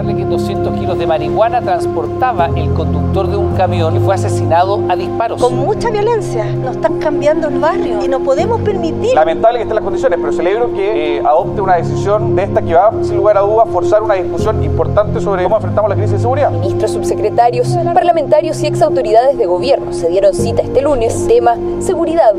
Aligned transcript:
contarle 0.00 0.16
que 0.16 0.24
200 0.24 0.78
kilos 0.78 0.98
de 0.98 1.06
marihuana 1.06 1.60
transportaba 1.60 2.50
el 2.56 2.72
conductor 2.72 3.28
de 3.28 3.36
un 3.36 3.54
camión 3.54 3.92
que 3.94 4.00
fue 4.00 4.14
asesinado 4.14 4.80
a 4.88 4.96
disparos. 4.96 5.40
Con 5.40 5.56
mucha 5.56 5.90
violencia. 5.90 6.44
Nos 6.44 6.76
están 6.76 6.98
cambiando 6.98 7.48
el 7.48 7.58
barrio 7.58 8.02
y 8.02 8.08
no 8.08 8.20
podemos 8.20 8.60
permitir. 8.62 9.14
Lamentable 9.14 9.58
que 9.58 9.62
estén 9.62 9.74
las 9.74 9.84
condiciones, 9.84 10.18
pero 10.20 10.32
celebro 10.32 10.72
que 10.72 11.18
eh, 11.18 11.20
adopte 11.20 11.60
una 11.60 11.76
decisión 11.76 12.34
de 12.34 12.44
esta 12.44 12.62
que 12.62 12.74
va, 12.74 12.92
sin 13.02 13.16
lugar 13.16 13.36
a 13.36 13.40
dudas, 13.40 13.68
forzar 13.70 14.02
una 14.02 14.14
discusión 14.14 14.62
importante 14.62 15.20
sobre 15.20 15.42
cómo 15.42 15.56
enfrentamos 15.56 15.90
la 15.90 15.96
crisis 15.96 16.12
de 16.12 16.18
seguridad. 16.20 16.50
Ministros, 16.50 16.92
subsecretarios, 16.92 17.68
parlamentarios 17.92 18.62
y 18.62 18.66
ex 18.66 18.80
autoridades 18.82 19.36
de 19.36 19.46
gobierno 19.46 19.92
se 19.92 20.08
dieron 20.08 20.32
cita 20.32 20.62
este 20.62 20.80
lunes. 20.80 21.26
Tema 21.26 21.56
seguridad. 21.80 22.34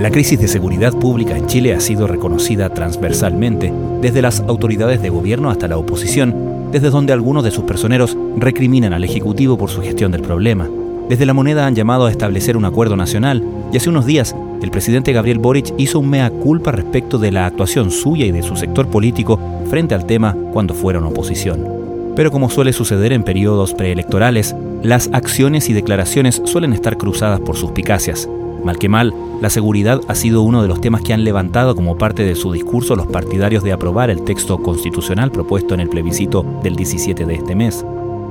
La 0.00 0.10
crisis 0.10 0.40
de 0.40 0.48
seguridad 0.48 0.94
pública 0.94 1.36
en 1.36 1.46
Chile 1.46 1.74
ha 1.74 1.80
sido 1.80 2.06
reconocida 2.06 2.70
transversalmente, 2.70 3.70
desde 4.00 4.22
las 4.22 4.40
autoridades 4.40 5.02
de 5.02 5.10
gobierno 5.10 5.50
hasta 5.50 5.68
la 5.68 5.76
oposición, 5.76 6.49
desde 6.72 6.90
donde 6.90 7.12
algunos 7.12 7.44
de 7.44 7.50
sus 7.50 7.64
personeros 7.64 8.16
recriminan 8.36 8.92
al 8.92 9.04
Ejecutivo 9.04 9.58
por 9.58 9.70
su 9.70 9.82
gestión 9.82 10.12
del 10.12 10.22
problema. 10.22 10.68
Desde 11.08 11.26
la 11.26 11.34
moneda 11.34 11.66
han 11.66 11.74
llamado 11.74 12.06
a 12.06 12.10
establecer 12.10 12.56
un 12.56 12.64
acuerdo 12.64 12.96
nacional 12.96 13.42
y 13.72 13.76
hace 13.76 13.90
unos 13.90 14.06
días 14.06 14.34
el 14.62 14.70
presidente 14.70 15.12
Gabriel 15.12 15.38
Boric 15.38 15.74
hizo 15.78 15.98
un 15.98 16.08
mea 16.08 16.30
culpa 16.30 16.70
respecto 16.70 17.18
de 17.18 17.32
la 17.32 17.46
actuación 17.46 17.90
suya 17.90 18.26
y 18.26 18.30
de 18.30 18.42
su 18.42 18.54
sector 18.56 18.86
político 18.86 19.40
frente 19.68 19.94
al 19.94 20.06
tema 20.06 20.36
cuando 20.52 20.74
fueron 20.74 21.04
oposición. 21.04 21.66
Pero 22.14 22.30
como 22.30 22.50
suele 22.50 22.72
suceder 22.72 23.12
en 23.12 23.24
periodos 23.24 23.74
preelectorales, 23.74 24.54
las 24.82 25.10
acciones 25.12 25.68
y 25.68 25.72
declaraciones 25.72 26.42
suelen 26.44 26.72
estar 26.72 26.96
cruzadas 26.96 27.40
por 27.40 27.56
suspicacias. 27.56 28.28
Mal 28.64 28.78
que 28.78 28.88
mal, 28.88 29.14
la 29.40 29.48
seguridad 29.48 30.02
ha 30.06 30.14
sido 30.14 30.42
uno 30.42 30.60
de 30.60 30.68
los 30.68 30.80
temas 30.80 31.00
que 31.00 31.14
han 31.14 31.24
levantado 31.24 31.74
como 31.74 31.96
parte 31.96 32.24
de 32.24 32.34
su 32.34 32.52
discurso 32.52 32.94
los 32.94 33.06
partidarios 33.06 33.64
de 33.64 33.72
aprobar 33.72 34.10
el 34.10 34.22
texto 34.22 34.58
constitucional 34.58 35.30
propuesto 35.30 35.72
en 35.72 35.80
el 35.80 35.88
plebiscito 35.88 36.44
del 36.62 36.76
17 36.76 37.24
de 37.24 37.34
este 37.34 37.54
mes. 37.54 37.84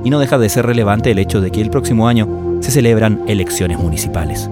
Y 0.04 0.10
no 0.10 0.20
deja 0.20 0.38
de 0.38 0.48
ser 0.48 0.66
relevante 0.66 1.10
el 1.10 1.18
hecho 1.18 1.40
de 1.40 1.50
que 1.50 1.60
el 1.60 1.70
próximo 1.70 2.06
año 2.06 2.28
se 2.60 2.70
celebran 2.70 3.22
elecciones 3.26 3.78
municipales. 3.78 4.48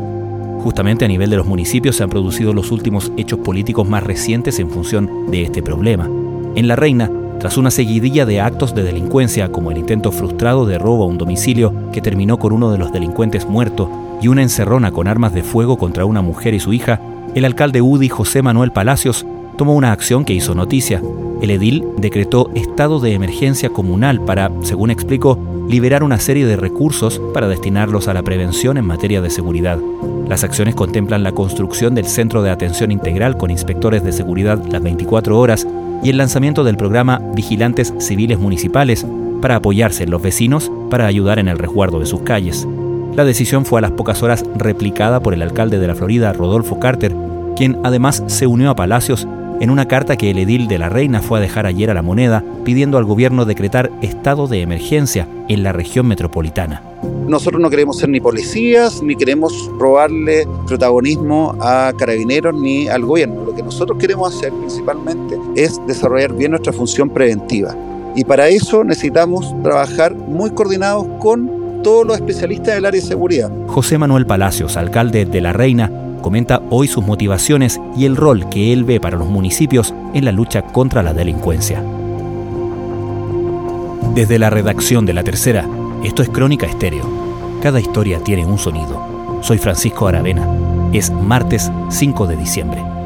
Justamente 0.62 1.04
a 1.04 1.08
nivel 1.08 1.30
de 1.30 1.36
los 1.36 1.46
municipios 1.46 1.96
se 1.96 2.02
han 2.02 2.10
producido 2.10 2.52
los 2.52 2.72
últimos 2.72 3.12
hechos 3.16 3.38
políticos 3.38 3.88
más 3.88 4.02
recientes 4.02 4.58
en 4.58 4.68
función 4.68 5.30
de 5.30 5.42
este 5.42 5.62
problema. 5.62 6.10
En 6.56 6.66
La 6.66 6.74
Reina, 6.74 7.08
tras 7.38 7.56
una 7.56 7.70
seguidilla 7.70 8.26
de 8.26 8.40
actos 8.40 8.74
de 8.74 8.82
delincuencia 8.82 9.52
como 9.52 9.70
el 9.70 9.78
intento 9.78 10.10
frustrado 10.10 10.66
de 10.66 10.76
robo 10.76 11.04
a 11.04 11.06
un 11.06 11.18
domicilio 11.18 11.72
que 11.92 12.02
terminó 12.02 12.38
con 12.38 12.52
uno 12.52 12.72
de 12.72 12.78
los 12.78 12.92
delincuentes 12.92 13.46
muerto 13.46 14.07
y 14.20 14.28
una 14.28 14.42
encerrona 14.42 14.90
con 14.90 15.08
armas 15.08 15.32
de 15.32 15.42
fuego 15.42 15.76
contra 15.76 16.04
una 16.04 16.22
mujer 16.22 16.54
y 16.54 16.60
su 16.60 16.72
hija, 16.72 17.00
el 17.34 17.44
alcalde 17.44 17.82
UDI 17.82 18.08
José 18.08 18.42
Manuel 18.42 18.72
Palacios 18.72 19.26
tomó 19.56 19.74
una 19.74 19.92
acción 19.92 20.24
que 20.24 20.32
hizo 20.32 20.54
noticia. 20.54 21.02
El 21.42 21.50
edil 21.50 21.84
decretó 21.98 22.50
estado 22.54 23.00
de 23.00 23.12
emergencia 23.12 23.70
comunal 23.70 24.20
para, 24.20 24.50
según 24.62 24.90
explicó, 24.90 25.38
liberar 25.68 26.02
una 26.02 26.18
serie 26.18 26.46
de 26.46 26.56
recursos 26.56 27.20
para 27.34 27.48
destinarlos 27.48 28.08
a 28.08 28.14
la 28.14 28.22
prevención 28.22 28.78
en 28.78 28.86
materia 28.86 29.20
de 29.20 29.30
seguridad. 29.30 29.78
Las 30.28 30.44
acciones 30.44 30.74
contemplan 30.74 31.22
la 31.22 31.32
construcción 31.32 31.94
del 31.94 32.06
Centro 32.06 32.42
de 32.42 32.50
Atención 32.50 32.90
Integral 32.90 33.36
con 33.36 33.50
inspectores 33.50 34.02
de 34.02 34.12
seguridad 34.12 34.62
las 34.70 34.82
24 34.82 35.38
horas 35.38 35.66
y 36.02 36.10
el 36.10 36.16
lanzamiento 36.16 36.64
del 36.64 36.76
programa 36.76 37.20
Vigilantes 37.34 37.92
Civiles 37.98 38.38
Municipales 38.38 39.06
para 39.40 39.56
apoyarse 39.56 40.04
en 40.04 40.10
los 40.10 40.22
vecinos 40.22 40.70
para 40.90 41.06
ayudar 41.06 41.38
en 41.38 41.48
el 41.48 41.58
resguardo 41.58 42.00
de 42.00 42.06
sus 42.06 42.22
calles. 42.22 42.66
La 43.18 43.24
decisión 43.24 43.64
fue 43.64 43.80
a 43.80 43.82
las 43.82 43.90
pocas 43.90 44.22
horas 44.22 44.44
replicada 44.54 45.18
por 45.18 45.34
el 45.34 45.42
alcalde 45.42 45.80
de 45.80 45.88
la 45.88 45.96
Florida, 45.96 46.32
Rodolfo 46.32 46.78
Carter, 46.78 47.16
quien 47.56 47.76
además 47.82 48.22
se 48.28 48.46
unió 48.46 48.70
a 48.70 48.76
Palacios 48.76 49.26
en 49.58 49.70
una 49.70 49.88
carta 49.88 50.16
que 50.16 50.30
el 50.30 50.38
edil 50.38 50.68
de 50.68 50.78
la 50.78 50.88
Reina 50.88 51.20
fue 51.20 51.40
a 51.40 51.42
dejar 51.42 51.66
ayer 51.66 51.90
a 51.90 51.94
la 51.94 52.02
moneda 52.02 52.44
pidiendo 52.64 52.96
al 52.96 53.04
gobierno 53.04 53.44
decretar 53.44 53.90
estado 54.02 54.46
de 54.46 54.62
emergencia 54.62 55.26
en 55.48 55.64
la 55.64 55.72
región 55.72 56.06
metropolitana. 56.06 56.80
Nosotros 57.26 57.60
no 57.60 57.70
queremos 57.70 57.98
ser 57.98 58.08
ni 58.08 58.20
policías, 58.20 59.02
ni 59.02 59.16
queremos 59.16 59.68
robarle 59.80 60.46
protagonismo 60.68 61.56
a 61.60 61.92
carabineros 61.98 62.54
ni 62.54 62.86
al 62.86 63.04
gobierno. 63.04 63.46
Lo 63.46 63.52
que 63.52 63.64
nosotros 63.64 63.98
queremos 63.98 64.32
hacer 64.32 64.52
principalmente 64.52 65.36
es 65.56 65.84
desarrollar 65.88 66.34
bien 66.34 66.52
nuestra 66.52 66.72
función 66.72 67.10
preventiva. 67.10 67.74
Y 68.14 68.22
para 68.22 68.48
eso 68.48 68.84
necesitamos 68.84 69.52
trabajar 69.64 70.14
muy 70.14 70.50
coordinados 70.50 71.04
con 71.18 71.58
todos 71.82 72.06
los 72.06 72.16
especialistas 72.16 72.74
del 72.74 72.86
área 72.86 73.00
de 73.00 73.06
seguridad. 73.06 73.50
José 73.66 73.98
Manuel 73.98 74.26
Palacios, 74.26 74.76
alcalde 74.76 75.24
de 75.24 75.40
La 75.40 75.52
Reina, 75.52 75.90
comenta 76.22 76.62
hoy 76.70 76.88
sus 76.88 77.04
motivaciones 77.04 77.80
y 77.96 78.04
el 78.04 78.16
rol 78.16 78.48
que 78.48 78.72
él 78.72 78.84
ve 78.84 79.00
para 79.00 79.16
los 79.16 79.28
municipios 79.28 79.94
en 80.14 80.24
la 80.24 80.32
lucha 80.32 80.62
contra 80.62 81.02
la 81.02 81.14
delincuencia. 81.14 81.82
Desde 84.14 84.38
la 84.38 84.50
redacción 84.50 85.06
de 85.06 85.14
La 85.14 85.22
Tercera, 85.22 85.68
esto 86.04 86.22
es 86.22 86.28
Crónica 86.28 86.66
Estéreo. 86.66 87.04
Cada 87.62 87.80
historia 87.80 88.20
tiene 88.20 88.44
un 88.44 88.58
sonido. 88.58 89.40
Soy 89.42 89.58
Francisco 89.58 90.08
Aravena. 90.08 90.48
Es 90.92 91.10
martes 91.10 91.70
5 91.90 92.26
de 92.26 92.36
diciembre. 92.36 92.97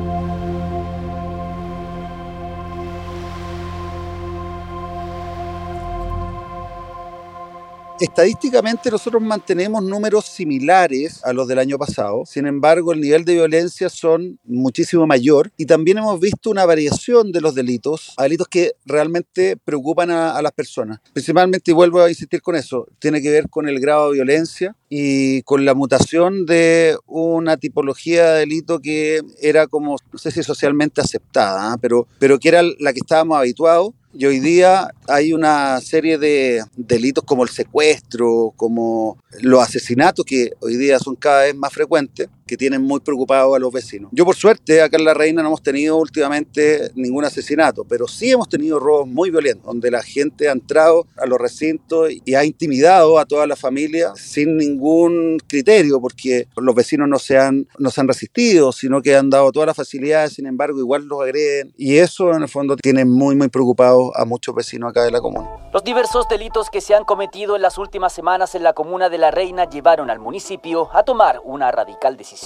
Estadísticamente 8.02 8.90
nosotros 8.90 9.22
mantenemos 9.22 9.80
números 9.80 10.24
similares 10.24 11.24
a 11.24 11.32
los 11.32 11.46
del 11.46 11.60
año 11.60 11.78
pasado, 11.78 12.24
sin 12.26 12.48
embargo 12.48 12.92
el 12.92 13.00
nivel 13.00 13.24
de 13.24 13.34
violencia 13.34 13.88
son 13.88 14.40
muchísimo 14.42 15.06
mayor 15.06 15.52
y 15.56 15.66
también 15.66 15.98
hemos 15.98 16.18
visto 16.18 16.50
una 16.50 16.66
variación 16.66 17.30
de 17.30 17.40
los 17.40 17.54
delitos 17.54 18.12
a 18.16 18.24
delitos 18.24 18.48
que 18.48 18.72
realmente 18.84 19.56
preocupan 19.56 20.10
a, 20.10 20.32
a 20.36 20.42
las 20.42 20.50
personas. 20.50 20.98
Principalmente, 21.12 21.70
y 21.70 21.74
vuelvo 21.74 22.00
a 22.00 22.08
insistir 22.08 22.42
con 22.42 22.56
eso, 22.56 22.88
tiene 22.98 23.22
que 23.22 23.30
ver 23.30 23.48
con 23.48 23.68
el 23.68 23.78
grado 23.78 24.08
de 24.08 24.14
violencia 24.14 24.74
y 24.88 25.42
con 25.42 25.64
la 25.64 25.74
mutación 25.74 26.44
de 26.44 26.96
una 27.06 27.56
tipología 27.56 28.32
de 28.32 28.40
delito 28.40 28.80
que 28.80 29.20
era 29.40 29.69
como, 29.69 29.96
no 30.12 30.19
sé 30.19 30.32
si 30.32 30.42
socialmente 30.42 31.00
aceptada, 31.00 31.72
¿eh? 31.72 31.78
pero, 31.80 32.08
pero 32.19 32.40
que 32.40 32.48
era 32.48 32.62
la 32.80 32.92
que 32.92 32.98
estábamos 32.98 33.38
habituados 33.38 33.92
y 34.15 34.27
hoy 34.27 34.41
día 34.41 34.93
hay 35.09 35.33
una 35.33 35.81
serie 35.81 36.19
de 36.19 36.62
delitos 36.77 37.25
como 37.25 37.43
el 37.43 37.49
secuestro, 37.49 38.53
como 38.56 39.19
los 39.41 39.62
asesinatos, 39.62 40.25
que 40.25 40.50
hoy 40.61 40.77
día 40.77 40.99
son 40.99 41.17
cada 41.17 41.43
vez 41.45 41.55
más 41.55 41.73
frecuentes, 41.73 42.28
que 42.52 42.58
tienen 42.58 42.82
muy 42.82 43.00
preocupados 43.00 43.56
a 43.56 43.58
los 43.58 43.72
vecinos. 43.72 44.10
Yo 44.12 44.26
por 44.26 44.36
suerte 44.36 44.82
acá 44.82 44.98
en 44.98 45.06
La 45.06 45.14
Reina 45.14 45.40
no 45.40 45.48
hemos 45.48 45.62
tenido 45.62 45.96
últimamente 45.96 46.90
ningún 46.94 47.24
asesinato, 47.24 47.82
pero 47.82 48.06
sí 48.06 48.30
hemos 48.30 48.46
tenido 48.46 48.78
robos 48.78 49.08
muy 49.08 49.30
violentos, 49.30 49.64
donde 49.64 49.90
la 49.90 50.02
gente 50.02 50.50
ha 50.50 50.52
entrado 50.52 51.06
a 51.16 51.24
los 51.24 51.38
recintos 51.38 52.10
y 52.10 52.34
ha 52.34 52.44
intimidado 52.44 53.18
a 53.18 53.24
toda 53.24 53.46
la 53.46 53.56
familia 53.56 54.12
sin 54.16 54.58
ningún 54.58 55.38
criterio, 55.48 55.98
porque 55.98 56.46
los 56.58 56.74
vecinos 56.74 57.08
no 57.08 57.18
se 57.18 57.38
han, 57.38 57.66
no 57.78 57.90
se 57.90 58.02
han 58.02 58.08
resistido, 58.08 58.70
sino 58.70 59.00
que 59.00 59.16
han 59.16 59.30
dado 59.30 59.50
todas 59.50 59.69
las 59.69 59.76
facilidades, 59.78 60.34
sin 60.34 60.44
embargo 60.44 60.78
igual 60.78 61.06
los 61.06 61.22
agreden. 61.22 61.72
Y 61.78 61.96
eso 61.96 62.34
en 62.34 62.42
el 62.42 62.50
fondo 62.50 62.76
tiene 62.76 63.06
muy, 63.06 63.34
muy 63.34 63.48
preocupados 63.48 64.10
a 64.14 64.26
muchos 64.26 64.54
vecinos 64.54 64.90
acá 64.90 65.04
de 65.04 65.10
la 65.10 65.22
comuna. 65.22 65.48
Los 65.72 65.84
diversos 65.84 66.28
delitos 66.28 66.69
que 66.69 66.82
se 66.82 66.94
han 66.94 67.04
cometido 67.04 67.56
en 67.56 67.62
las 67.62 67.78
últimas 67.78 68.12
semanas 68.12 68.54
en 68.54 68.62
la 68.62 68.74
comuna 68.74 69.08
de 69.08 69.16
La 69.16 69.30
Reina 69.30 69.66
llevaron 69.70 70.10
al 70.10 70.19
municipio 70.19 70.90
a 70.92 71.02
tomar 71.02 71.40
una 71.44 71.70
radical 71.70 72.19
decisión 72.19 72.41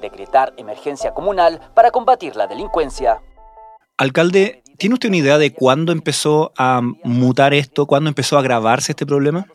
decretar 0.00 0.52
emergencia 0.56 1.12
comunal 1.12 1.60
para 1.74 1.90
combatir 1.90 2.36
la 2.36 2.46
delincuencia. 2.46 3.20
Alcalde, 3.96 4.62
¿tiene 4.78 4.94
usted 4.94 5.08
una 5.08 5.18
idea 5.18 5.38
de 5.38 5.52
cuándo 5.52 5.92
empezó 5.92 6.52
a 6.56 6.80
mutar 7.02 7.52
esto, 7.52 7.86
cuándo 7.86 8.08
empezó 8.08 8.36
a 8.36 8.40
agravarse 8.40 8.92
este 8.92 9.06
problema? 9.06 9.46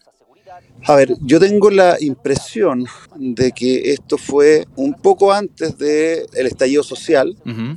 A 0.86 0.96
ver, 0.96 1.16
yo 1.22 1.40
tengo 1.40 1.70
la 1.70 1.98
impresión 2.00 2.86
de 3.16 3.52
que 3.52 3.92
esto 3.92 4.18
fue 4.18 4.66
un 4.76 4.94
poco 4.94 5.34
antes 5.34 5.78
del 5.78 6.28
estallido 6.34 6.84
social, 6.84 7.36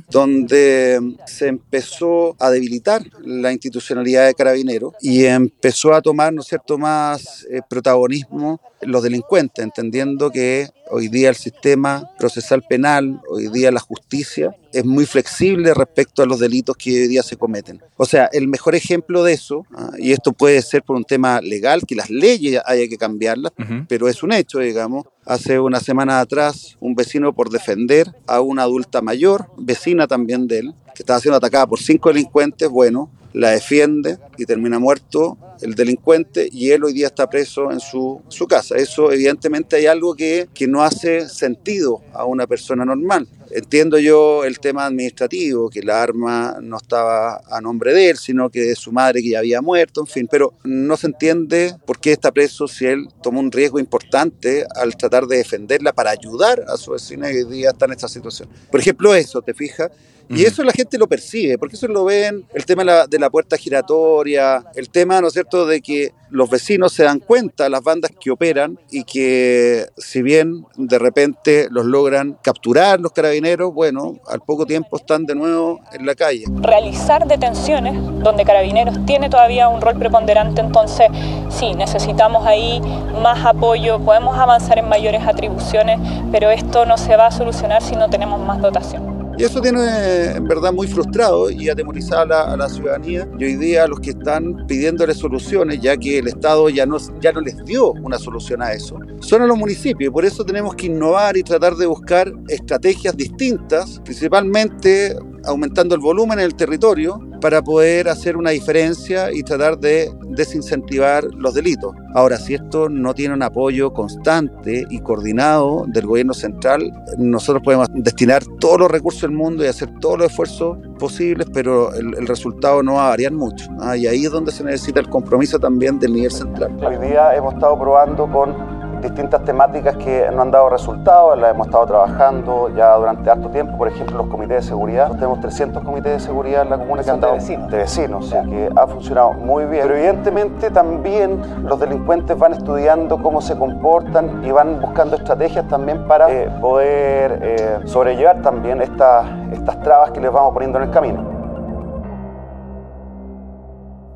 donde 0.09 0.99
se 1.25 1.47
empezó 1.47 2.35
a 2.39 2.49
debilitar 2.49 3.03
la 3.23 3.51
institucionalidad 3.51 4.27
de 4.27 4.33
Carabineros 4.33 4.93
y 5.01 5.25
empezó 5.25 5.93
a 5.93 6.01
tomar, 6.01 6.31
¿no 6.31 6.41
es 6.41 6.47
cierto?, 6.47 6.77
más 6.77 7.45
eh, 7.49 7.61
protagonismo 7.67 8.61
los 8.81 9.03
delincuentes, 9.03 9.63
entendiendo 9.63 10.31
que 10.31 10.69
hoy 10.91 11.07
día 11.07 11.29
el 11.29 11.35
sistema 11.35 12.09
procesal 12.19 12.61
penal, 12.63 13.21
hoy 13.29 13.47
día 13.47 13.71
la 13.71 13.79
justicia, 13.79 14.55
es 14.73 14.85
muy 14.85 15.05
flexible 15.05 15.73
respecto 15.73 16.21
a 16.21 16.25
los 16.25 16.39
delitos 16.39 16.75
que 16.77 16.91
hoy 16.91 17.07
día 17.07 17.23
se 17.23 17.37
cometen. 17.37 17.81
O 17.97 18.05
sea, 18.05 18.29
el 18.31 18.47
mejor 18.47 18.75
ejemplo 18.75 19.23
de 19.23 19.33
eso, 19.33 19.65
ah, 19.75 19.91
y 19.97 20.11
esto 20.11 20.33
puede 20.33 20.61
ser 20.61 20.83
por 20.83 20.95
un 20.95 21.03
tema 21.03 21.41
legal, 21.41 21.81
que 21.87 21.95
las 21.95 22.09
leyes 22.09 22.61
haya 22.65 22.87
que 22.87 22.97
cambiarlas, 22.97 23.51
pero 23.87 24.07
es 24.07 24.23
un 24.23 24.33
hecho, 24.33 24.59
digamos. 24.59 25.05
Hace 25.25 25.59
una 25.59 25.79
semana 25.79 26.19
atrás, 26.19 26.77
un 26.79 26.95
vecino 26.95 27.33
por 27.33 27.49
defender 27.49 28.13
a 28.27 28.41
una 28.41 28.63
adulta 28.63 29.01
mayor, 29.01 29.47
vecina 29.57 30.07
también 30.07 30.47
de 30.47 30.59
él, 30.59 30.73
que 30.95 31.03
estaba 31.03 31.19
siendo 31.19 31.37
atacada 31.37 31.67
por 31.67 31.79
cinco 31.79 32.09
delincuentes, 32.09 32.67
bueno, 32.69 33.09
la 33.33 33.51
defiende 33.51 34.17
y 34.37 34.45
termina 34.45 34.79
muerto 34.79 35.37
el 35.61 35.75
delincuente 35.75 36.49
y 36.51 36.71
él 36.71 36.83
hoy 36.83 36.93
día 36.93 37.07
está 37.07 37.29
preso 37.29 37.71
en 37.71 37.79
su, 37.79 38.21
su 38.29 38.47
casa. 38.47 38.75
Eso 38.77 39.11
evidentemente 39.11 39.75
hay 39.75 39.85
algo 39.85 40.15
que, 40.15 40.49
que 40.53 40.67
no 40.67 40.83
hace 40.83 41.29
sentido 41.29 42.01
a 42.13 42.25
una 42.25 42.47
persona 42.47 42.83
normal. 42.83 43.27
Entiendo 43.53 43.99
yo 43.99 44.45
el 44.45 44.59
tema 44.59 44.85
administrativo, 44.85 45.69
que 45.69 45.81
la 45.81 46.01
arma 46.01 46.57
no 46.61 46.77
estaba 46.77 47.41
a 47.49 47.59
nombre 47.59 47.93
de 47.93 48.11
él, 48.11 48.17
sino 48.17 48.49
que 48.49 48.61
de 48.61 48.75
su 48.75 48.93
madre 48.93 49.21
que 49.21 49.31
ya 49.31 49.39
había 49.39 49.61
muerto, 49.61 50.01
en 50.01 50.07
fin, 50.07 50.27
pero 50.31 50.53
no 50.63 50.95
se 50.95 51.07
entiende 51.07 51.75
por 51.85 51.99
qué 51.99 52.13
está 52.13 52.31
preso 52.31 52.67
si 52.67 52.85
él 52.85 53.07
tomó 53.21 53.41
un 53.41 53.51
riesgo 53.51 53.77
importante 53.77 54.65
al 54.75 54.95
tratar 54.95 55.27
de 55.27 55.37
defenderla 55.37 55.91
para 55.91 56.11
ayudar 56.11 56.63
a 56.67 56.77
su 56.77 56.91
vecina 56.91 57.29
que 57.29 57.43
hoy 57.43 57.51
día 57.51 57.71
está 57.71 57.85
en 57.85 57.91
esta 57.91 58.07
situación. 58.07 58.47
Por 58.71 58.79
ejemplo, 58.79 59.13
eso, 59.13 59.41
¿te 59.41 59.53
fijas? 59.53 59.91
Y 60.33 60.43
eso 60.45 60.63
la 60.63 60.71
gente 60.71 60.97
lo 60.97 61.07
percibe, 61.07 61.57
porque 61.57 61.75
eso 61.75 61.87
lo 61.87 62.05
ven, 62.05 62.45
el 62.53 62.65
tema 62.65 62.83
de 62.83 62.85
la, 62.85 63.07
de 63.07 63.19
la, 63.19 63.29
puerta 63.29 63.57
giratoria, 63.57 64.63
el 64.75 64.89
tema, 64.89 65.19
¿no 65.21 65.27
es 65.27 65.33
cierto?, 65.33 65.65
de 65.65 65.81
que 65.81 66.13
los 66.29 66.49
vecinos 66.49 66.93
se 66.93 67.03
dan 67.03 67.19
cuenta, 67.19 67.67
las 67.67 67.83
bandas 67.83 68.11
que 68.17 68.31
operan, 68.31 68.79
y 68.89 69.03
que 69.03 69.87
si 69.97 70.21
bien 70.21 70.65
de 70.77 70.97
repente 70.97 71.67
los 71.69 71.85
logran 71.85 72.37
capturar 72.41 72.99
los 72.99 73.11
carabineros, 73.11 73.73
bueno, 73.73 74.19
al 74.27 74.39
poco 74.39 74.65
tiempo 74.65 74.97
están 74.97 75.25
de 75.25 75.35
nuevo 75.35 75.81
en 75.91 76.05
la 76.05 76.15
calle. 76.15 76.45
Realizar 76.61 77.27
detenciones 77.27 77.93
donde 78.23 78.45
carabineros 78.45 79.05
tiene 79.05 79.29
todavía 79.29 79.67
un 79.67 79.81
rol 79.81 79.97
preponderante, 79.99 80.61
entonces 80.61 81.07
sí, 81.49 81.73
necesitamos 81.73 82.47
ahí 82.47 82.81
más 83.21 83.45
apoyo, 83.45 83.99
podemos 83.99 84.37
avanzar 84.37 84.79
en 84.79 84.87
mayores 84.87 85.21
atribuciones, 85.27 85.99
pero 86.31 86.49
esto 86.49 86.85
no 86.85 86.97
se 86.97 87.17
va 87.17 87.27
a 87.27 87.31
solucionar 87.31 87.83
si 87.83 87.95
no 87.95 88.09
tenemos 88.09 88.39
más 88.39 88.61
dotación. 88.61 89.10
Y 89.37 89.43
eso 89.43 89.61
tiene 89.61 90.35
en 90.35 90.43
verdad 90.45 90.73
muy 90.73 90.87
frustrado 90.87 91.49
y 91.49 91.69
atemorizado 91.69 92.21
a 92.21 92.25
la, 92.25 92.41
a 92.53 92.57
la, 92.57 92.69
ciudadanía. 92.69 93.27
Y 93.39 93.45
hoy 93.45 93.55
día 93.55 93.87
los 93.87 93.99
que 93.99 94.11
están 94.11 94.65
pidiéndole 94.67 95.13
soluciones, 95.13 95.81
ya 95.81 95.97
que 95.97 96.19
el 96.19 96.27
Estado 96.27 96.69
ya 96.69 96.85
no, 96.85 96.97
ya 97.19 97.31
no 97.31 97.41
les 97.41 97.57
dio 97.65 97.91
una 97.91 98.17
solución 98.17 98.61
a 98.61 98.73
eso, 98.73 98.99
son 99.19 99.41
a 99.41 99.47
los 99.47 99.57
municipios. 99.57 100.09
Y 100.09 100.11
por 100.11 100.25
eso 100.25 100.43
tenemos 100.43 100.75
que 100.75 100.87
innovar 100.87 101.37
y 101.37 101.43
tratar 101.43 101.75
de 101.75 101.85
buscar 101.85 102.31
estrategias 102.49 103.15
distintas, 103.15 103.99
principalmente 104.03 105.15
aumentando 105.45 105.95
el 105.95 106.01
volumen 106.01 106.39
en 106.39 106.45
el 106.45 106.55
territorio 106.55 107.19
para 107.41 107.61
poder 107.61 108.07
hacer 108.07 108.37
una 108.37 108.51
diferencia 108.51 109.31
y 109.31 109.43
tratar 109.43 109.77
de 109.77 110.11
desincentivar 110.29 111.23
los 111.35 111.53
delitos. 111.53 111.93
Ahora, 112.13 112.37
si 112.37 112.53
esto 112.53 112.87
no 112.87 113.13
tiene 113.13 113.33
un 113.33 113.43
apoyo 113.43 113.91
constante 113.91 114.85
y 114.89 114.99
coordinado 114.99 115.85
del 115.87 116.05
gobierno 116.05 116.33
central, 116.33 116.91
nosotros 117.17 117.63
podemos 117.63 117.87
destinar 117.93 118.43
todos 118.59 118.79
los 118.79 118.91
recursos 118.91 119.21
del 119.23 119.31
mundo 119.31 119.63
y 119.63 119.67
hacer 119.67 119.89
todos 119.99 120.19
los 120.19 120.27
esfuerzos 120.27 120.77
posibles, 120.99 121.47
pero 121.53 121.93
el, 121.93 122.27
resultado 122.27 122.83
no 122.83 122.93
va 122.93 123.07
a 123.07 123.09
variar 123.09 123.33
mucho. 123.33 123.65
Y 123.97 124.07
ahí 124.07 124.25
es 124.25 124.31
donde 124.31 124.51
se 124.51 124.63
necesita 124.63 124.99
el 124.99 125.09
compromiso 125.09 125.59
también 125.59 125.99
del 125.99 126.13
nivel 126.13 126.31
central. 126.31 126.77
Hoy 126.85 126.97
día 127.07 127.35
hemos 127.35 127.55
estado 127.55 127.77
probando 127.79 128.29
con 128.31 128.80
distintas 129.01 129.43
temáticas 129.43 129.97
que 129.97 130.29
no 130.31 130.41
han 130.41 130.51
dado 130.51 130.69
resultados, 130.69 131.37
las 131.37 131.51
hemos 131.51 131.67
estado 131.67 131.85
trabajando 131.85 132.69
ya 132.75 132.95
durante 132.95 133.29
harto 133.29 133.49
tiempo, 133.49 133.77
por 133.77 133.87
ejemplo 133.87 134.17
los 134.17 134.27
comités 134.27 134.57
de 134.57 134.69
seguridad, 134.69 135.03
Nosotros 135.03 135.19
tenemos 135.19 135.39
300 135.41 135.83
comités 135.83 136.11
de 136.13 136.19
seguridad 136.19 136.63
en 136.63 136.69
la 136.69 136.77
comuna 136.77 137.03
que 137.03 137.09
han 137.09 137.19
dado 137.19 137.33
de 137.33 137.39
vecinos, 137.39 137.71
de 137.71 137.77
vecinos 137.77 138.25
o 138.25 138.27
sea, 138.29 138.43
que 138.43 138.69
ha 138.75 138.87
funcionado 138.87 139.33
muy 139.33 139.65
bien, 139.65 139.83
pero 139.83 139.95
evidentemente 139.95 140.71
también 140.71 141.41
los 141.63 141.79
delincuentes 141.79 142.37
van 142.37 142.53
estudiando 142.53 143.21
cómo 143.21 143.41
se 143.41 143.57
comportan 143.57 144.43
y 144.43 144.51
van 144.51 144.79
buscando 144.79 145.15
estrategias 145.15 145.67
también 145.67 146.07
para 146.07 146.31
eh, 146.31 146.49
poder 146.61 147.39
eh, 147.41 147.79
sobrellevar 147.85 148.41
también 148.41 148.81
estas, 148.81 149.25
estas 149.51 149.79
trabas 149.81 150.11
que 150.11 150.19
les 150.19 150.31
vamos 150.31 150.53
poniendo 150.53 150.77
en 150.79 150.85
el 150.85 150.91
camino. 150.91 151.40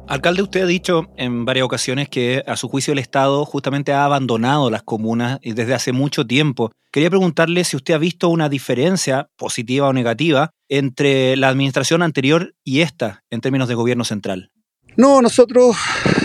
Alcalde, 0.07 0.43
usted 0.43 0.61
ha 0.61 0.67
dicho 0.67 1.07
en 1.17 1.45
varias 1.45 1.65
ocasiones 1.65 2.09
que 2.09 2.43
a 2.45 2.55
su 2.57 2.69
juicio 2.69 2.93
el 2.93 2.99
Estado 2.99 3.43
justamente 3.43 3.91
ha 3.91 4.05
abandonado 4.05 4.69
las 4.69 4.83
comunas 4.83 5.39
desde 5.41 5.73
hace 5.73 5.93
mucho 5.93 6.27
tiempo. 6.27 6.71
Quería 6.91 7.09
preguntarle 7.09 7.63
si 7.63 7.75
usted 7.75 7.95
ha 7.95 7.97
visto 7.97 8.29
una 8.29 8.47
diferencia, 8.47 9.29
positiva 9.35 9.87
o 9.87 9.93
negativa, 9.93 10.51
entre 10.69 11.35
la 11.37 11.49
administración 11.49 12.03
anterior 12.03 12.53
y 12.63 12.81
esta 12.81 13.23
en 13.31 13.41
términos 13.41 13.67
de 13.67 13.73
gobierno 13.73 14.03
central. 14.03 14.51
No, 14.95 15.23
nosotros, 15.23 15.75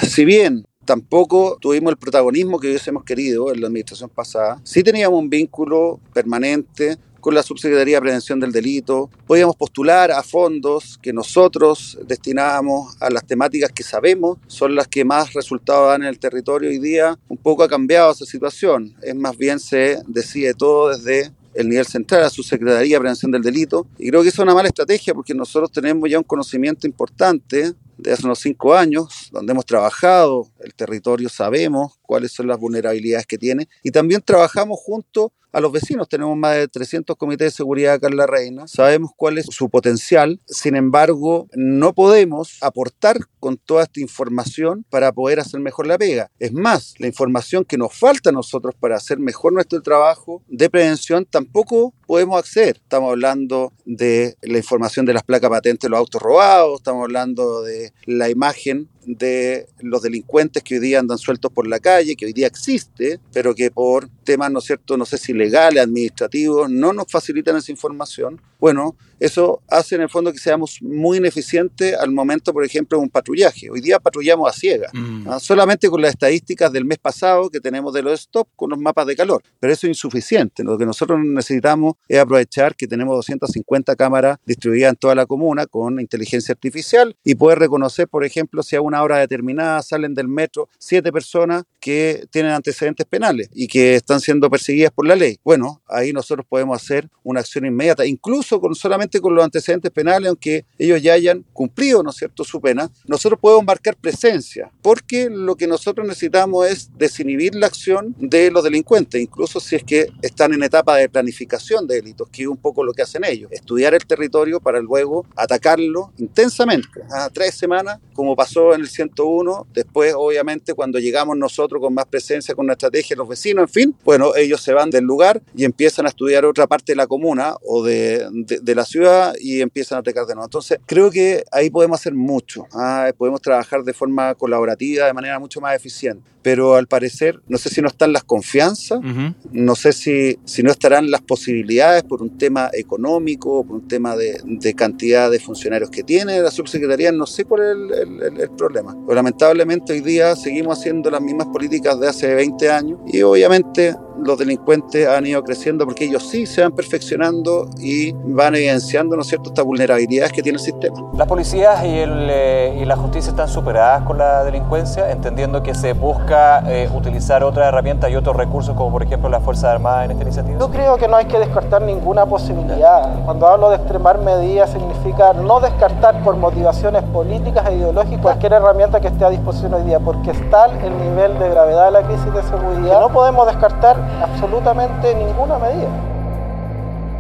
si 0.03 0.27
bien 0.27 0.67
tampoco 0.85 1.57
tuvimos 1.59 1.91
el 1.91 1.97
protagonismo 1.97 2.61
que 2.61 2.69
hubiésemos 2.69 3.05
querido 3.05 3.53
en 3.53 3.63
la 3.63 3.69
administración 3.69 4.11
pasada, 4.11 4.61
sí 4.63 4.83
teníamos 4.83 5.19
un 5.19 5.31
vínculo 5.31 6.01
permanente 6.13 6.99
con 7.21 7.35
la 7.35 7.43
Subsecretaría 7.43 7.97
de 7.97 8.01
Prevención 8.01 8.41
del 8.41 8.53
Delito. 8.53 9.11
Podíamos 9.27 9.57
postular 9.57 10.11
a 10.11 10.23
fondos 10.23 10.99
que 11.03 11.13
nosotros 11.13 11.99
destinábamos 12.07 12.97
a 13.01 13.11
las 13.11 13.27
temáticas 13.27 13.71
que 13.73 13.83
sabemos 13.83 14.39
son 14.47 14.75
las 14.75 14.89
que 14.89 15.05
más 15.05 15.33
resultados 15.35 15.89
dan 15.89 16.03
en 16.03 16.09
el 16.09 16.19
territorio 16.19 16.71
hoy 16.71 16.79
día. 16.79 17.19
Un 17.29 17.37
poco 17.37 17.63
ha 17.63 17.69
cambiado 17.69 18.13
esa 18.13 18.25
situación. 18.25 18.95
Es 19.03 19.15
más 19.15 19.37
bien 19.37 19.61
se 19.61 19.99
decide 20.07 20.55
todo 20.55 20.89
desde 20.89 21.33
el 21.55 21.69
nivel 21.69 21.87
central, 21.87 22.23
a 22.23 22.31
su 22.31 22.43
Secretaría 22.43 22.97
de 22.97 23.01
Prevención 23.01 23.31
del 23.31 23.43
Delito. 23.43 23.87
Y 23.99 24.09
creo 24.09 24.23
que 24.23 24.29
es 24.29 24.39
una 24.39 24.55
mala 24.55 24.69
estrategia 24.69 25.15
porque 25.15 25.35
nosotros 25.35 25.71
tenemos 25.73 26.09
ya 26.09 26.19
un 26.19 26.25
conocimiento 26.25 26.87
importante 26.87 27.75
de 28.03 28.13
hace 28.13 28.25
unos 28.25 28.39
cinco 28.39 28.75
años, 28.75 29.29
donde 29.33 29.53
hemos 29.53 29.67
trabajado 29.67 30.49
el 30.61 30.75
territorio, 30.75 31.29
sabemos 31.29 31.99
cuáles 32.03 32.33
son 32.33 32.47
las 32.47 32.59
vulnerabilidades 32.59 33.27
que 33.27 33.39
tiene 33.39 33.69
y 33.83 33.91
también 33.91 34.23
trabajamos 34.23 34.79
junto 34.81 35.33
a 35.53 35.61
los 35.61 35.73
vecinos. 35.73 36.09
Tenemos 36.09 36.37
más 36.37 36.57
de 36.57 36.69
300 36.69 37.17
comités 37.17 37.53
de 37.53 37.57
seguridad 37.57 37.95
acá 37.95 38.09
en 38.09 38.17
La 38.17 38.27
Reina, 38.27 38.69
sabemos 38.69 39.11
cuál 39.17 39.39
es 39.39 39.47
su 39.47 39.69
potencial, 39.69 40.41
sin 40.47 40.77
embargo, 40.77 41.49
no 41.55 41.95
podemos 41.95 42.59
aportar 42.61 43.19
con 43.39 43.57
toda 43.57 43.85
esta 43.85 44.01
información 44.01 44.85
para 44.91 45.13
poder 45.13 45.41
hacer 45.41 45.61
mejor 45.61 45.87
la 45.87 45.99
pega. 45.99 46.31
Es 46.39 46.53
más, 46.53 46.95
la 46.99 47.07
información 47.07 47.65
que 47.65 47.79
nos 47.79 47.95
falta 47.95 48.31
a 48.31 48.33
nosotros 48.33 48.75
para 48.79 48.97
hacer 48.97 49.19
mejor 49.19 49.53
nuestro 49.53 49.83
trabajo 49.83 50.43
de 50.49 50.71
prevención 50.71 51.25
tampoco 51.25 51.95
podemos 52.07 52.39
acceder. 52.39 52.77
Estamos 52.77 53.11
hablando 53.11 53.73
de 53.85 54.37
la 54.43 54.59
información 54.59 55.07
de 55.07 55.15
las 55.15 55.23
placas 55.23 55.51
patentes 55.51 55.89
los 55.89 55.99
autos 55.99 56.21
robados, 56.21 56.81
estamos 56.81 57.03
hablando 57.03 57.63
de 57.63 57.90
la 58.07 58.29
imagen 58.29 58.89
de 59.05 59.67
los 59.81 60.03
delincuentes 60.03 60.63
que 60.63 60.75
hoy 60.75 60.81
día 60.81 61.01
andan 61.01 61.19
sueltos 61.19 61.53
por 61.53 61.67
la 61.67 61.79
calle, 61.79 62.17
que 62.17 62.27
hoy 62.27 62.33
día 62.33 62.47
existe, 62.47 63.21
pero 63.33 63.55
que 63.55 63.71
por 63.71 64.09
temas, 64.25 64.51
¿no 64.51 64.59
es 64.59 64.67
cierto?, 64.67 64.97
no 64.97 65.05
sé 65.05 65.19
si 65.19 65.33
legales, 65.33 65.83
administrativos, 65.83 66.71
no 66.71 66.93
nos 66.93 67.07
facilitan 67.11 67.57
esa 67.57 67.73
información. 67.73 68.41
Bueno, 68.59 68.95
eso 69.19 69.63
hace 69.69 69.95
en 69.95 70.03
el 70.03 70.09
fondo 70.11 70.33
que 70.33 70.39
seamos 70.39 70.79
muy 70.83 71.19
ineficientes 71.19 71.97
al 71.97 72.11
momento, 72.11 72.53
por 72.53 72.65
ejemplo, 72.65 72.99
de 72.99 73.05
un 73.05 73.11
patrullaje. 73.11 73.71
Hoy 73.71 73.81
día 73.81 73.99
patrullamos 73.99 74.49
a 74.49 74.53
ciegas, 74.53 74.93
mm. 74.93 75.25
¿no? 75.25 75.41
solamente 75.41 75.89
con 75.89 76.01
las 76.03 76.13
estadísticas 76.13 76.71
del 76.73 76.85
mes 76.85 76.99
pasado 76.99 77.51
que 77.51 77.61
tenemos 77.61 77.93
de 77.95 78.03
los 78.03 78.21
stop 78.21 78.49
con 78.57 78.71
los 78.71 78.79
mapas 78.79 79.07
de 79.07 79.17
calor, 79.17 79.43
pero 79.59 79.73
eso 79.73 79.87
es 79.87 79.91
insuficiente. 79.91 80.63
Lo 80.63 80.77
que 80.77 80.87
nosotros 80.87 81.19
necesitamos 81.23 81.95
es 82.09 82.19
aprovechar 82.19 82.77
que 82.77 82.87
tenemos 82.87 83.17
250 83.17 83.97
cámaras 83.97 84.39
distribuidas 84.45 84.91
en 84.91 84.97
toda 84.97 85.15
la 85.15 85.27
comuna 85.27 85.67
con 85.67 86.01
inteligencia 86.01 86.53
artificial 86.53 87.17
y 87.25 87.35
poder 87.35 87.59
reconocer, 87.59 88.09
por 88.09 88.25
ejemplo, 88.25 88.63
si 88.63 88.77
a 88.77 88.81
una 88.91 89.03
hora 89.03 89.19
determinada 89.19 89.83
salen 89.83 90.15
del 90.15 90.29
metro 90.29 90.69
siete 90.79 91.13
personas 91.13 91.65
que 91.81 92.27
tienen 92.31 92.53
antecedentes 92.53 93.07
penales 93.07 93.49
y 93.55 93.67
que 93.69 93.95
están 93.95 94.21
siendo 94.21 94.51
perseguidas 94.51 94.93
por 94.93 95.07
la 95.07 95.17
ley. 95.17 95.39
Bueno, 95.45 95.81
ahí 95.87 96.13
nosotros 96.13 96.45
podemos 96.49 96.81
hacer 96.81 97.09
una 97.23 97.41
acción 97.41 97.65
inmediata, 97.65 98.05
incluso 98.05 98.61
con 98.61 98.75
solamente 98.75 99.21
con 99.21 99.35
los 99.35 99.45
antecedentes 99.45 99.91
penales, 99.91 100.29
aunque 100.29 100.65
ellos 100.79 101.01
ya 101.01 101.15
hayan 101.15 101.45
cumplido, 101.53 102.03
¿no 102.03 102.11
es 102.11 102.17
cierto?, 102.17 102.45
su 102.45 102.61
pena, 102.61 102.91
nosotros 103.07 103.41
podemos 103.41 103.65
marcar 103.65 103.97
presencia, 103.97 104.71
porque 104.83 105.29
lo 105.31 105.57
que 105.57 105.67
nosotros 105.67 106.07
necesitamos 106.07 106.69
es 106.69 106.91
desinhibir 106.99 107.55
la 107.55 107.67
acción 107.67 108.15
de 108.19 108.51
los 108.51 108.65
delincuentes, 108.65 109.21
incluso 109.21 109.61
si 109.61 109.77
es 109.77 109.85
que 109.85 110.09
están 110.23 110.53
en 110.53 110.63
etapa 110.63 110.97
de 110.97 111.09
planificación 111.09 111.87
de 111.87 111.97
delitos, 111.97 112.29
que 112.31 112.43
es 112.43 112.49
un 112.49 112.57
poco 112.57 112.85
lo 112.85 112.93
que 112.93 113.03
hacen 113.03 113.25
ellos, 113.25 113.51
estudiar 113.53 113.95
el 113.95 114.05
territorio 114.05 114.61
para 114.61 114.81
luego 114.81 115.27
atacarlo 115.37 116.13
intensamente, 116.19 117.01
a 117.11 117.31
tres 117.31 117.55
semanas, 117.55 117.99
como 118.13 118.37
pasó 118.37 118.75
en 118.75 118.80
el 118.81 118.89
101, 118.89 119.67
después 119.73 120.15
obviamente 120.17 120.75
cuando 120.75 120.99
llegamos 120.99 121.37
nosotros 121.37 121.81
con 121.81 121.95
más 121.95 122.07
presencia, 122.07 122.55
con 122.55 122.65
una 122.65 122.75
estrategia, 122.75 123.17
los 123.17 123.29
vecinos, 123.29 123.63
en 123.63 123.69
fin, 123.69 123.97
bueno, 124.05 124.35
ellos 124.37 124.61
se 124.61 124.73
van 124.73 124.91
del 124.91 125.05
lugar 125.05 125.43
y 125.55 125.65
empiezan 125.65 126.07
a 126.07 126.09
estudiar 126.09 126.45
otra 126.45 126.67
parte 126.67 126.93
de 126.93 126.97
la 126.97 127.07
comuna 127.07 127.55
o 127.63 127.83
de, 127.83 128.27
de, 128.33 128.59
de 128.61 128.75
la 128.75 128.85
ciudad 128.85 129.35
y 129.41 129.61
empiezan 129.61 129.97
a 129.97 130.01
atacar 130.01 130.27
de 130.27 130.35
nuevo. 130.35 130.47
Entonces, 130.47 130.79
creo 130.87 131.11
que 131.11 131.45
ahí 131.53 131.71
podemos 131.71 132.01
hacer 132.01 132.15
mucho, 132.15 132.67
¿ah? 132.73 133.11
podemos 133.17 133.41
trabajar 133.41 133.83
de 133.83 133.93
forma 133.93 134.35
colaborativa, 134.35 135.07
de 135.07 135.13
manera 135.13 135.39
mucho 135.39 135.61
más 135.61 135.75
eficiente, 135.77 136.29
pero 136.43 136.75
al 136.75 136.87
parecer, 136.87 137.41
no 137.49 137.59
sé 137.59 137.69
si 137.69 137.83
no 137.83 137.89
están 137.89 138.13
las 138.13 138.25
confianzas, 138.25 138.99
uh 138.99 139.03
-huh. 139.03 139.35
no 139.53 139.75
sé 139.75 139.93
si, 139.93 140.39
si 140.45 140.63
no 140.63 140.71
estarán 140.71 141.11
las 141.11 141.21
posibilidades 141.21 142.03
por 142.03 142.23
un 142.23 142.39
tema 142.39 142.71
económico, 142.73 143.65
por 143.65 143.77
un 143.77 143.89
tema 143.89 144.17
de, 144.17 144.41
de 144.45 144.75
cantidad 144.75 145.31
de 145.31 145.39
funcionarios 145.39 145.91
que 145.91 146.03
tiene 146.03 146.41
la 146.41 146.51
subsecretaría, 146.51 147.13
no 147.13 147.27
sé 147.27 147.45
cuál 147.45 147.61
es 147.63 147.99
el, 147.99 148.23
el, 148.23 148.41
el 148.41 148.41
problema. 148.73 148.97
Pero 149.07 149.15
lamentablemente 149.15 149.93
hoy 149.93 150.01
día 150.01 150.37
seguimos 150.37 150.79
haciendo 150.79 151.11
las 151.11 151.21
mismas 151.21 151.49
políticas 151.49 151.99
de 151.99 152.09
hace 152.09 152.35
20 152.35 152.71
años 152.71 152.99
y 153.07 153.23
obviamente 153.23 153.97
los 154.23 154.39
delincuentes 154.39 155.09
han 155.09 155.27
ido 155.27 155.43
creciendo 155.43 155.85
porque 155.87 156.05
ellos 156.05 156.29
sí 156.29 156.47
se 156.47 156.63
van 156.63 156.73
perfeccionando 156.73 157.69
y 157.79 158.13
van 158.13 158.55
evidenciando, 158.55 159.17
¿no 159.17 159.23
es 159.23 159.29
cierto?, 159.29 159.51
estas 159.51 159.65
vulnerabilidades 159.65 160.33
que 160.33 160.43
tiene 160.43 160.59
el 160.59 160.63
sistema. 160.63 160.97
Las 161.15 161.27
policías 161.27 161.83
y, 161.85 161.99
el, 161.99 162.29
eh, 162.31 162.79
y 162.83 162.85
la 162.85 162.97
justicia 162.97 163.31
están 163.31 163.49
superadas 163.49 164.03
con 164.05 164.19
la 164.19 164.45
delincuencia, 164.45 165.11
entendiendo 165.11 165.63
que 165.63 165.75
se 165.75 165.95
busca 165.95 166.63
eh, 166.71 166.89
utilizar 166.95 167.43
otras 167.43 167.69
herramientas 167.69 168.11
y 168.11 168.17
otros 168.17 168.37
recursos, 168.37 168.77
como 168.77 168.93
por 168.93 169.03
ejemplo 169.03 169.29
las 169.31 169.43
Fuerzas 169.43 169.65
Armadas 169.65 170.05
en 170.07 170.11
esta 170.13 170.23
iniciativa. 170.23 170.59
Yo 170.59 170.71
creo 170.71 170.97
que 170.99 171.09
no 171.09 171.17
hay 171.17 171.25
que 171.25 171.39
descartar 171.39 171.83
ninguna 171.83 172.27
posibilidad. 172.27 173.25
Cuando 173.25 173.47
hablo 173.47 173.71
de 173.71 173.77
extremar 173.77 174.19
medidas 174.19 174.71
significa 174.71 175.33
no 175.33 175.61
descartar 175.61 176.23
por 176.23 176.37
motivaciones 176.37 177.03
políticas 177.05 177.67
e 177.69 177.77
ideológicas 177.77 178.21
cualquier 178.21 178.55
herramienta 178.61 179.01
que 179.01 179.09
esté 179.09 179.25
a 179.25 179.31
disposición 179.31 179.75
hoy 179.75 179.83
día, 179.83 179.99
porque 179.99 180.31
está 180.31 180.67
el 180.67 180.99
nivel 180.99 181.39
de 181.39 181.51
gravedad 181.51 181.87
de 181.87 181.91
la 181.91 182.03
crisis 182.03 182.33
de 182.33 182.43
seguridad. 182.43 183.01
No 183.01 183.11
podemos 183.11 183.47
descartar 183.47 183.97
absolutamente 184.23 185.15
ninguna 185.15 185.59
medida. 185.59 185.89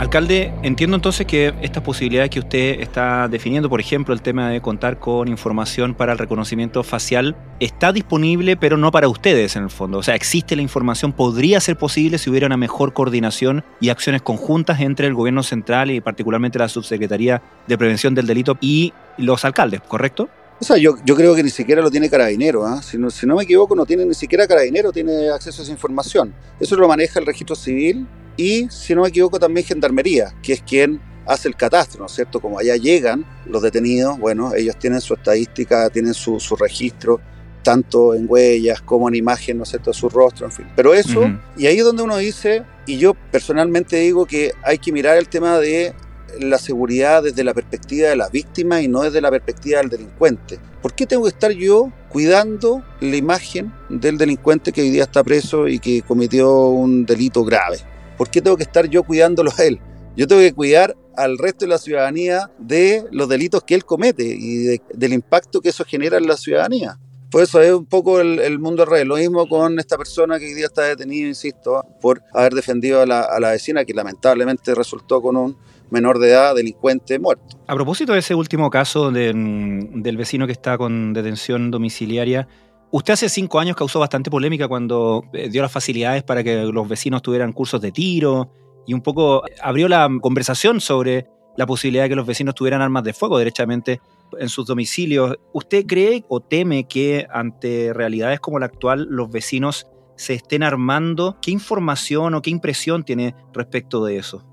Alcalde, 0.01 0.55
entiendo 0.63 0.97
entonces 0.97 1.27
que 1.27 1.53
estas 1.61 1.83
posibilidades 1.83 2.31
que 2.31 2.39
usted 2.39 2.81
está 2.81 3.29
definiendo, 3.29 3.69
por 3.69 3.81
ejemplo, 3.81 4.15
el 4.15 4.23
tema 4.23 4.49
de 4.49 4.63
contar 4.63 4.99
con 4.99 5.29
información 5.29 5.95
para 5.95 6.13
el 6.13 6.19
reconocimiento 6.19 6.83
facial, 6.83 7.37
está 7.61 7.93
disponible, 7.93 8.57
pero 8.57 8.79
no 8.79 8.93
para 8.93 9.09
ustedes 9.09 9.57
en 9.57 9.65
el 9.65 9.69
fondo. 9.69 9.99
O 9.99 10.03
sea, 10.03 10.15
existe 10.15 10.57
la 10.57 10.63
información, 10.63 11.13
podría 11.13 11.61
ser 11.61 11.77
posible 11.77 12.17
si 12.17 12.31
hubiera 12.31 12.47
una 12.47 12.57
mejor 12.57 12.95
coordinación 12.95 13.63
y 13.79 13.91
acciones 13.91 14.23
conjuntas 14.23 14.81
entre 14.81 15.07
el 15.07 15.13
gobierno 15.13 15.43
central 15.43 15.91
y 15.91 16.01
particularmente 16.01 16.59
la 16.59 16.69
Subsecretaría 16.69 17.43
de 17.67 17.77
Prevención 17.77 18.15
del 18.15 18.27
Delito 18.27 18.57
y 18.63 18.95
los 19.19 19.45
alcaldes, 19.45 19.83
¿correcto? 19.83 20.31
O 20.61 20.65
sea, 20.65 20.77
yo, 20.77 20.97
yo 21.07 21.17
creo 21.17 21.35
que 21.35 21.43
ni 21.43 21.49
siquiera 21.49 21.81
lo 21.81 21.91
tiene 21.91 22.11
Carabinero. 22.11 22.67
¿ah? 22.67 22.83
Si, 22.83 22.99
no, 22.99 23.11
si 23.11 23.27
no 23.27 23.37
me 23.37 23.45
equivoco, 23.45 23.75
no 23.75 23.87
tiene 23.87 24.05
ni 24.05 24.15
siquiera 24.15 24.47
Carabinero, 24.47 24.93
tiene 24.93 25.31
acceso 25.31 25.63
a 25.63 25.65
esa 25.65 25.73
información. 25.73 26.35
Eso 26.61 26.77
lo 26.77 26.87
maneja 26.87 27.19
el 27.19 27.27
registro 27.27 27.57
civil 27.57 28.07
y, 28.37 28.69
si 28.69 28.95
no 28.95 29.03
me 29.03 29.09
equivoco, 29.09 29.39
también 29.39 29.67
Gendarmería, 29.67 30.35
que 30.43 30.53
es 30.53 30.63
quien 30.63 31.01
hace 31.27 31.49
el 31.49 31.57
catastro, 31.57 32.01
¿no 32.01 32.07
es 32.07 32.13
cierto? 32.13 32.41
Como 32.41 32.59
allá 32.59 32.77
llegan 32.77 33.25
los 33.47 33.63
detenidos, 33.63 34.19
bueno, 34.19 34.55
ellos 34.55 34.77
tienen 34.79 35.01
su 35.01 35.15
estadística, 35.15 35.89
tienen 35.91 36.13
su, 36.13 36.41
su 36.41 36.57
registro, 36.57 37.21
tanto 37.63 38.15
en 38.15 38.27
huellas 38.29 38.81
como 38.83 39.09
en 39.09 39.15
imagen, 39.15 39.59
¿no 39.59 39.65
es 39.65 39.71
cierto?, 39.71 39.93
su 39.93 40.09
rostro, 40.09 40.47
en 40.47 40.53
fin. 40.53 40.67
Pero 40.75 40.95
eso, 40.95 41.23
y 41.57 41.67
ahí 41.67 41.79
es 41.79 41.85
donde 41.85 42.03
uno 42.03 42.17
dice, 42.17 42.65
y 42.87 42.99
yo 42.99 43.15
personalmente 43.15 43.97
digo 43.97 44.27
que 44.27 44.53
hay 44.63 44.79
que 44.79 44.93
mirar 44.93 45.17
el 45.19 45.29
tema 45.29 45.59
de 45.59 45.95
la 46.39 46.59
seguridad 46.59 47.23
desde 47.23 47.45
la 47.45 47.55
perspectiva 47.55 48.09
de 48.09 48.17
la 48.17 48.29
víctima 48.29 48.81
y 48.81 48.89
no 48.89 49.03
desde 49.03 49.21
la 49.21 49.31
perspectiva 49.31 49.81
del 49.81 49.91
delincuente. 49.91 50.59
¿Por 50.83 50.95
qué 50.95 51.07
tengo 51.07 51.25
que 51.25 51.31
estar 51.31 51.51
yo 51.53 51.93
cuidando 52.09 52.83
la 53.01 53.17
imagen 53.17 53.73
del 53.89 54.19
delincuente 54.19 54.73
que 54.73 54.83
hoy 54.83 54.91
día 54.91 55.05
está 55.05 55.23
preso 55.25 55.69
y 55.69 55.79
que 55.79 56.03
cometió 56.03 56.69
un 56.69 57.05
delito 57.07 57.45
grave? 57.45 57.79
¿Por 58.17 58.31
qué 58.31 58.41
tengo 58.41 58.57
que 58.57 58.65
estar 58.65 58.87
yo 58.89 59.03
cuidándolo 59.03 59.51
a 59.57 59.65
él? 59.65 59.81
Yo 60.17 60.27
tengo 60.27 60.41
que 60.41 60.53
cuidar 60.53 60.97
al 61.17 61.39
resto 61.39 61.65
de 61.65 61.71
la 61.71 61.79
ciudadanía 61.79 62.51
de 62.59 63.05
los 63.11 63.29
delitos 63.29 63.63
que 63.63 63.75
él 63.75 63.85
comete 63.85 64.25
y 64.25 64.79
del 64.95 65.13
impacto 65.13 65.61
que 65.61 65.69
eso 65.69 65.85
genera 65.85 66.19
en 66.19 66.27
la 66.27 66.37
ciudadanía. 66.37 66.99
Por 67.31 67.43
eso 67.43 67.61
es 67.61 67.73
un 67.73 67.87
poco 67.87 68.21
el, 68.21 68.59
mundo 68.59 68.83
al 68.83 68.89
revés. 68.89 69.07
Lo 69.07 69.17
mismo 69.17 69.49
con 69.49 69.79
esta 69.79 69.97
persona 69.97 70.39
que 70.39 70.47
hoy 70.47 70.55
día 70.55 70.67
está 70.67 70.83
detenido, 70.83 71.29
insisto, 71.29 71.85
por 72.01 72.23
haber 72.33 72.55
defendido 72.55 73.03
a 73.03 73.07
la 73.07 73.51
vecina 73.51 73.85
que 73.85 73.95
lamentablemente 73.95 74.75
resultó 74.75 75.23
con 75.23 75.37
un 75.37 75.57
menor 75.91 76.19
de 76.19 76.31
edad, 76.31 76.55
delincuente, 76.55 77.19
muerto. 77.19 77.59
A 77.67 77.75
propósito 77.75 78.13
de 78.13 78.21
ese 78.21 78.35
último 78.35 78.71
caso 78.71 79.11
del 79.11 80.17
vecino 80.17 80.47
que 80.47 80.53
está 80.53 80.79
con 80.79 81.13
detención 81.13 81.71
domiciliaria, 81.71 82.49
usted 82.91 83.15
hace 83.15 83.29
cinco 83.29 83.61
años 83.61 83.77
causó 83.77 84.01
bastante 84.01 84.31
polémica 84.31 84.69
cuando 84.69 85.25
eh, 85.33 85.49
dio 85.51 85.63
las 85.63 85.73
facilidades 85.73 86.23
para 86.23 86.43
que 86.43 86.65
los 86.65 86.89
vecinos 86.89 87.23
tuvieran 87.23 87.53
cursos 87.53 87.81
de 87.81 87.93
tiro 87.93 88.53
y 88.87 88.95
un 88.95 89.03
poco 89.03 89.43
abrió 89.63 89.89
la 89.89 90.09
conversación 90.21 90.81
sobre 90.81 91.27
la 91.57 91.67
posibilidad 91.67 92.05
de 92.05 92.11
que 92.11 92.17
los 92.17 92.27
vecinos 92.27 92.55
tuvieran 92.55 92.81
armas 92.81 93.05
de 93.05 93.13
fuego 93.13 93.39
derechamente 93.39 94.01
en 94.39 94.49
sus 94.49 94.67
domicilios. 94.67 95.37
¿Usted 95.53 95.85
cree 95.87 96.25
o 96.29 96.41
teme 96.41 96.85
que 96.89 97.27
ante 97.31 97.93
realidades 97.93 98.41
como 98.41 98.59
la 98.59 98.67
actual 98.67 99.07
los 99.11 99.31
vecinos 99.31 99.87
se 100.17 100.35
estén 100.35 100.63
armando? 100.63 101.37
¿Qué 101.43 101.51
información 101.51 102.35
o 102.35 102.43
qué 102.43 102.51
impresión 102.51 103.05
tiene 103.05 103.35
respecto 103.53 104.05
de 104.05 104.19
eso? 104.19 104.50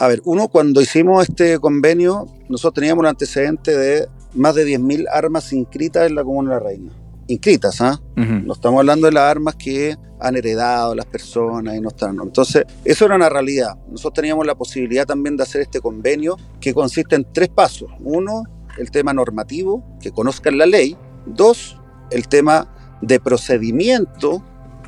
A 0.00 0.06
ver, 0.06 0.22
uno, 0.24 0.46
cuando 0.46 0.80
hicimos 0.80 1.28
este 1.28 1.58
convenio, 1.58 2.26
nosotros 2.48 2.74
teníamos 2.74 3.00
un 3.02 3.08
antecedente 3.08 3.76
de 3.76 4.06
más 4.34 4.54
de 4.54 4.64
10.000 4.64 5.06
armas 5.10 5.52
inscritas 5.52 6.06
en 6.06 6.14
la 6.14 6.22
Comuna 6.22 6.54
de 6.54 6.60
la 6.60 6.64
Reina. 6.64 6.92
Inscritas, 7.26 7.80
¿ah? 7.80 8.00
No 8.14 8.52
estamos 8.52 8.78
hablando 8.78 9.06
de 9.06 9.12
las 9.12 9.24
armas 9.24 9.56
que 9.56 9.96
han 10.20 10.36
heredado 10.36 10.94
las 10.94 11.06
personas 11.06 11.76
y 11.76 11.80
no 11.80 11.88
están. 11.88 12.16
Entonces, 12.22 12.64
eso 12.84 13.06
era 13.06 13.16
una 13.16 13.28
realidad. 13.28 13.76
Nosotros 13.90 14.14
teníamos 14.14 14.46
la 14.46 14.54
posibilidad 14.54 15.04
también 15.04 15.36
de 15.36 15.42
hacer 15.42 15.62
este 15.62 15.80
convenio 15.80 16.36
que 16.60 16.72
consiste 16.72 17.16
en 17.16 17.26
tres 17.32 17.48
pasos. 17.48 17.90
Uno, 18.00 18.44
el 18.78 18.92
tema 18.92 19.12
normativo, 19.12 19.84
que 20.00 20.12
conozcan 20.12 20.58
la 20.58 20.66
ley. 20.66 20.96
Dos, 21.26 21.76
el 22.10 22.28
tema 22.28 22.72
de 23.02 23.18
procedimiento 23.18 24.44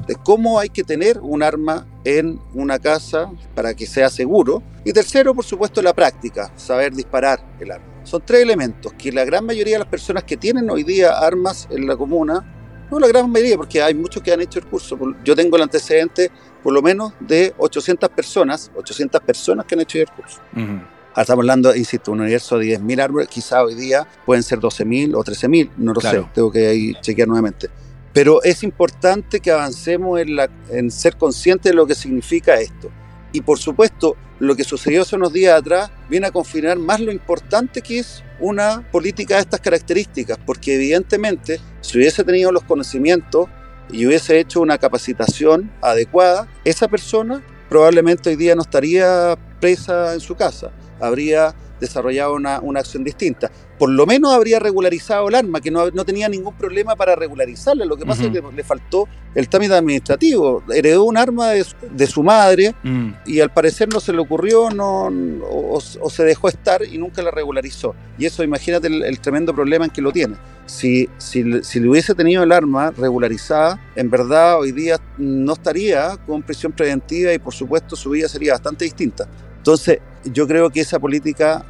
de 0.07 0.15
cómo 0.15 0.59
hay 0.59 0.71
que 0.71 0.85
tener 0.85 1.19
un 1.21 1.43
arma 1.43 1.87
en 2.05 2.41
una 2.55 2.79
casa 2.79 3.31
para 3.55 3.75
que 3.75 3.87
sea 3.87 4.09
seguro. 4.09 4.63
Y 4.85 4.93
tercero, 4.93 5.35
por 5.35 5.45
supuesto, 5.45 5.83
la 5.83 5.93
práctica, 5.93 6.51
saber 6.57 6.93
disparar 6.95 7.41
el 7.61 7.71
arma. 7.71 7.87
Son 8.03 8.23
tres 8.25 8.43
elementos 8.43 8.93
que 8.95 9.13
la 9.13 9.25
gran 9.25 9.45
mayoría 9.45 9.75
de 9.75 9.81
las 9.81 9.89
personas 9.89 10.25
que 10.25 10.37
tienen 10.37 10.71
hoy 10.71 10.85
día 10.85 11.19
armas 11.19 11.69
en 11.71 11.87
la 11.87 11.97
comuna, 11.97 12.87
no 12.91 12.99
la 12.99 13.07
gran 13.07 13.31
mayoría, 13.31 13.57
porque 13.57 13.83
hay 13.83 13.95
muchos 13.95 14.23
que 14.23 14.33
han 14.33 14.41
hecho 14.41 14.59
el 14.59 14.67
curso. 14.67 14.99
Yo 15.23 15.37
tengo 15.37 15.57
el 15.57 15.63
antecedente 15.63 16.31
por 16.63 16.73
lo 16.73 16.83
menos 16.83 17.13
de 17.21 17.55
800 17.59 18.09
personas, 18.11 18.71
800 18.75 19.21
personas 19.21 19.67
que 19.67 19.75
han 19.75 19.83
hecho 19.83 19.99
el 19.99 20.11
curso. 20.11 20.41
Ahora 20.55 21.23
estamos 21.23 21.43
hablando, 21.43 21.75
insisto, 21.75 22.13
un 22.13 22.21
universo 22.21 22.59
de 22.59 22.79
10.000 22.79 23.03
árboles, 23.03 23.29
quizá 23.29 23.63
hoy 23.63 23.75
día 23.75 24.07
pueden 24.25 24.43
ser 24.43 24.61
12.000 24.61 25.15
o 25.15 25.25
13.000, 25.25 25.71
no 25.77 25.93
lo 25.93 26.01
sé, 26.01 26.25
tengo 26.33 26.51
que 26.51 26.67
ahí 26.67 26.95
chequear 27.01 27.29
nuevamente. 27.29 27.69
Pero 28.13 28.43
es 28.43 28.63
importante 28.63 29.41
que 29.41 29.51
avancemos 29.51 30.21
en, 30.21 30.37
la, 30.37 30.49
en 30.71 30.91
ser 30.91 31.17
conscientes 31.17 31.71
de 31.71 31.77
lo 31.77 31.87
que 31.87 31.95
significa 31.95 32.55
esto. 32.61 32.91
Y 33.33 33.41
por 33.43 33.59
supuesto, 33.59 34.17
lo 34.39 34.57
que 34.57 34.65
sucedió 34.65 35.03
hace 35.03 35.17
unos 35.17 35.33
días 35.33 35.59
atrás 35.59 35.91
viene 36.09 36.27
a 36.27 36.31
confirmar 36.31 36.79
más 36.79 37.01
lo 37.01 37.13
importante 37.13 37.83
que 37.83 37.99
es 38.01 38.25
una 38.41 38.89
política 38.91 39.37
de 39.37 39.43
estas 39.43 39.61
características, 39.61 40.39
porque 40.45 40.75
evidentemente 40.75 41.61
si 41.81 41.99
hubiese 41.99 42.25
tenido 42.25 42.51
los 42.51 42.65
conocimientos 42.65 43.49
y 43.93 44.07
hubiese 44.07 44.39
hecho 44.39 44.61
una 44.61 44.79
capacitación 44.79 45.71
adecuada, 45.83 46.49
esa 46.65 46.89
persona 46.89 47.43
probablemente 47.69 48.31
hoy 48.31 48.37
día 48.37 48.55
no 48.55 48.63
estaría 48.63 49.39
presa 49.61 50.15
en 50.15 50.21
su 50.21 50.35
casa, 50.35 50.71
habría 50.99 51.55
desarrollado 51.81 52.35
una, 52.35 52.61
una 52.61 52.81
acción 52.81 53.03
distinta 53.05 53.51
por 53.81 53.89
lo 53.89 54.05
menos 54.05 54.35
habría 54.35 54.59
regularizado 54.59 55.31
el 55.31 55.35
arma, 55.35 55.59
que 55.63 55.71
no, 55.71 55.91
tenía 56.05 56.29
ningún 56.29 56.53
problema 56.53 56.95
para 56.97 57.17
regularizarla. 57.17 57.87
Lo 57.87 57.97
que 57.97 58.05
pasa 58.05 58.25
es 58.25 58.31
que 58.31 58.43
le 58.55 58.63
faltó 58.63 59.09
el 59.35 59.49
trámite 59.49 59.73
administrativo. 59.73 60.63
Heredó 60.71 61.05
un 61.05 61.17
arma 61.17 61.53
de, 61.53 62.07
su 62.07 62.23
madre 62.23 62.75
mm. 62.83 63.11
y 63.25 63.41
al 63.41 63.51
parecer 63.55 63.89
no 63.91 63.99
se 63.99 64.13
le 64.13 64.19
ocurrió 64.19 64.69
no, 64.69 65.11
o, 65.51 65.81
se 65.81 66.25
dejó 66.25 66.49
estar 66.49 66.83
y 66.83 66.99
nunca 66.99 67.23
la 67.23 67.31
regularizó. 67.31 67.95
Y 68.19 68.27
eso, 68.27 68.45
imagínate 68.45 68.89
el, 68.89 69.19
tremendo 69.19 69.55
problema 69.55 69.87
en 69.87 69.91
que 69.91 70.03
lo 70.03 70.13
tiene. 70.13 70.37
Si, 70.67 71.09
si, 71.17 71.63
si, 71.63 71.81
le 71.81 71.89
hubiese 71.89 72.15
tenido 72.15 72.43
el 72.43 72.53
arma 72.53 72.91
regularizada, 72.91 73.81
en 73.97 74.11
verdad 74.11 74.61
hoy 74.61 74.73
día 74.73 74.99
no 75.17 75.55
estaría 75.55 76.19
con 76.27 76.43
prisión 76.43 76.73
preventiva 76.73 77.33
y 77.33 77.39
por 77.39 77.55
supuesto 77.55 77.97
su 77.97 78.11
vida 78.11 78.29
sería 78.29 78.53
bastante 78.53 78.85
distinta. 78.85 79.27
Entonces, 79.57 80.01
yo 80.25 80.47
creo 80.47 80.71
que 80.71 80.81
esa 80.81 80.99
política 80.99 81.65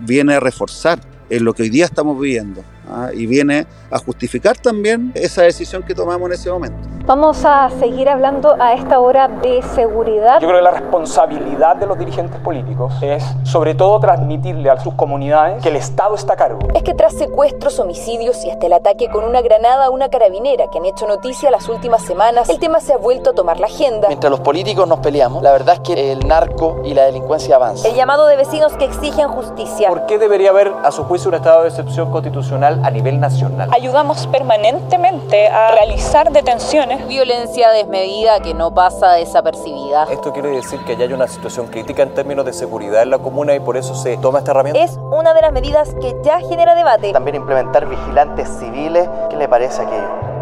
viene 0.00 0.34
a 0.34 0.40
reforzar 0.40 1.00
en 1.30 1.44
lo 1.44 1.54
que 1.54 1.62
hoy 1.62 1.70
día 1.70 1.84
estamos 1.84 2.20
viviendo 2.20 2.64
¿ah? 2.90 3.10
y 3.12 3.26
viene 3.26 3.66
a 3.90 3.98
justificar 3.98 4.56
también 4.56 5.12
esa 5.14 5.42
decisión 5.42 5.82
que 5.82 5.94
tomamos 5.94 6.26
en 6.26 6.32
ese 6.32 6.50
momento. 6.50 6.76
Vamos 7.04 7.44
a 7.44 7.68
seguir 7.80 8.08
hablando 8.08 8.54
a 8.60 8.74
esta 8.74 9.00
hora 9.00 9.26
de 9.26 9.60
seguridad. 9.74 10.40
Yo 10.40 10.46
creo 10.46 10.60
que 10.60 10.64
la 10.64 10.70
responsabilidad 10.70 11.74
de 11.76 11.86
los 11.86 11.98
dirigentes 11.98 12.40
políticos 12.40 12.94
es 13.02 13.24
sobre 13.42 13.74
todo 13.74 13.98
transmitirle 13.98 14.70
a 14.70 14.78
sus 14.78 14.94
comunidades 14.94 15.60
que 15.62 15.70
el 15.70 15.76
Estado 15.76 16.14
está 16.14 16.34
a 16.34 16.36
cargo. 16.36 16.60
Es 16.74 16.84
que 16.84 16.94
tras 16.94 17.14
secuestros, 17.14 17.80
homicidios 17.80 18.44
y 18.44 18.50
hasta 18.50 18.66
el 18.66 18.72
ataque 18.72 19.10
con 19.10 19.24
una 19.24 19.42
granada 19.42 19.86
a 19.86 19.90
una 19.90 20.10
carabinera 20.10 20.66
que 20.70 20.78
han 20.78 20.84
hecho 20.86 21.08
noticia 21.08 21.50
las 21.50 21.68
últimas 21.68 22.02
semanas, 22.02 22.48
el 22.48 22.60
tema 22.60 22.78
se 22.78 22.92
ha 22.92 22.98
vuelto 22.98 23.30
a 23.30 23.32
tomar 23.32 23.58
la 23.58 23.66
agenda. 23.66 24.06
Mientras 24.06 24.30
los 24.30 24.40
políticos 24.40 24.86
nos 24.86 25.00
peleamos, 25.00 25.42
la 25.42 25.50
verdad 25.50 25.74
es 25.74 25.80
que 25.80 26.12
el 26.12 26.20
narco 26.26 26.82
y 26.84 26.94
la 26.94 27.04
delincuencia 27.04 27.56
avanzan. 27.56 27.90
El 27.90 27.96
llamado 27.96 28.28
de 28.28 28.36
vecinos 28.36 28.74
que 28.74 28.84
exigen 28.84 29.28
justicia. 29.28 29.88
¿Por 29.88 30.06
qué 30.06 30.18
debería 30.18 30.50
haber, 30.50 30.72
a 30.84 30.92
su 30.92 31.02
juicio, 31.04 31.30
un 31.30 31.34
estado 31.34 31.62
de 31.62 31.68
excepción 31.68 32.12
constitucional 32.12 32.71
a 32.82 32.90
nivel 32.90 33.20
nacional? 33.20 33.68
Ayudamos 33.72 34.26
permanentemente 34.26 35.48
a 35.48 35.72
realizar 35.72 36.32
detenciones 36.32 37.06
Violencia 37.06 37.70
desmedida 37.70 38.40
que 38.40 38.54
no 38.54 38.72
pasa 38.72 39.12
desapercibida. 39.12 40.06
Esto 40.10 40.32
quiere 40.32 40.50
decir 40.50 40.80
que 40.80 40.96
ya 40.96 41.04
hay 41.04 41.12
una 41.12 41.28
situación 41.28 41.66
crítica 41.66 42.02
en 42.02 42.14
términos 42.14 42.44
de 42.44 42.52
seguridad 42.52 43.02
en 43.02 43.10
la 43.10 43.18
comuna 43.18 43.54
y 43.54 43.60
por 43.60 43.76
eso 43.76 43.94
se 43.94 44.16
toma 44.16 44.40
esta 44.40 44.52
herramienta. 44.52 44.82
Es 44.82 44.98
una 45.10 45.34
de 45.34 45.42
las 45.42 45.52
medidas 45.52 45.94
que 46.00 46.16
ya 46.22 46.40
genera 46.40 46.74
debate. 46.74 47.12
También 47.12 47.36
implementar 47.36 47.88
vigilantes 47.88 48.48
civiles. 48.58 49.08
¿Qué 49.30 49.36
le 49.36 49.48
parece 49.48 49.82
aquello? 49.82 50.32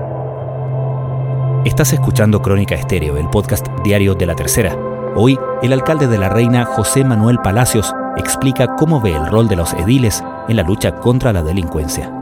Estás 1.64 1.92
escuchando 1.92 2.40
Crónica 2.40 2.74
Estéreo, 2.74 3.16
el 3.16 3.28
podcast 3.28 3.66
diario 3.84 4.14
de 4.14 4.26
la 4.26 4.34
tercera. 4.34 4.74
Hoy, 5.14 5.38
el 5.62 5.72
alcalde 5.72 6.06
de 6.06 6.18
la 6.18 6.28
Reina, 6.28 6.64
José 6.64 7.04
Manuel 7.04 7.38
Palacios, 7.40 7.94
explica 8.16 8.76
cómo 8.76 9.00
ve 9.00 9.14
el 9.14 9.26
rol 9.26 9.48
de 9.48 9.56
los 9.56 9.74
ediles 9.74 10.22
en 10.48 10.56
la 10.56 10.62
lucha 10.62 10.92
contra 10.92 11.32
la 11.32 11.42
delincuencia. 11.42 12.19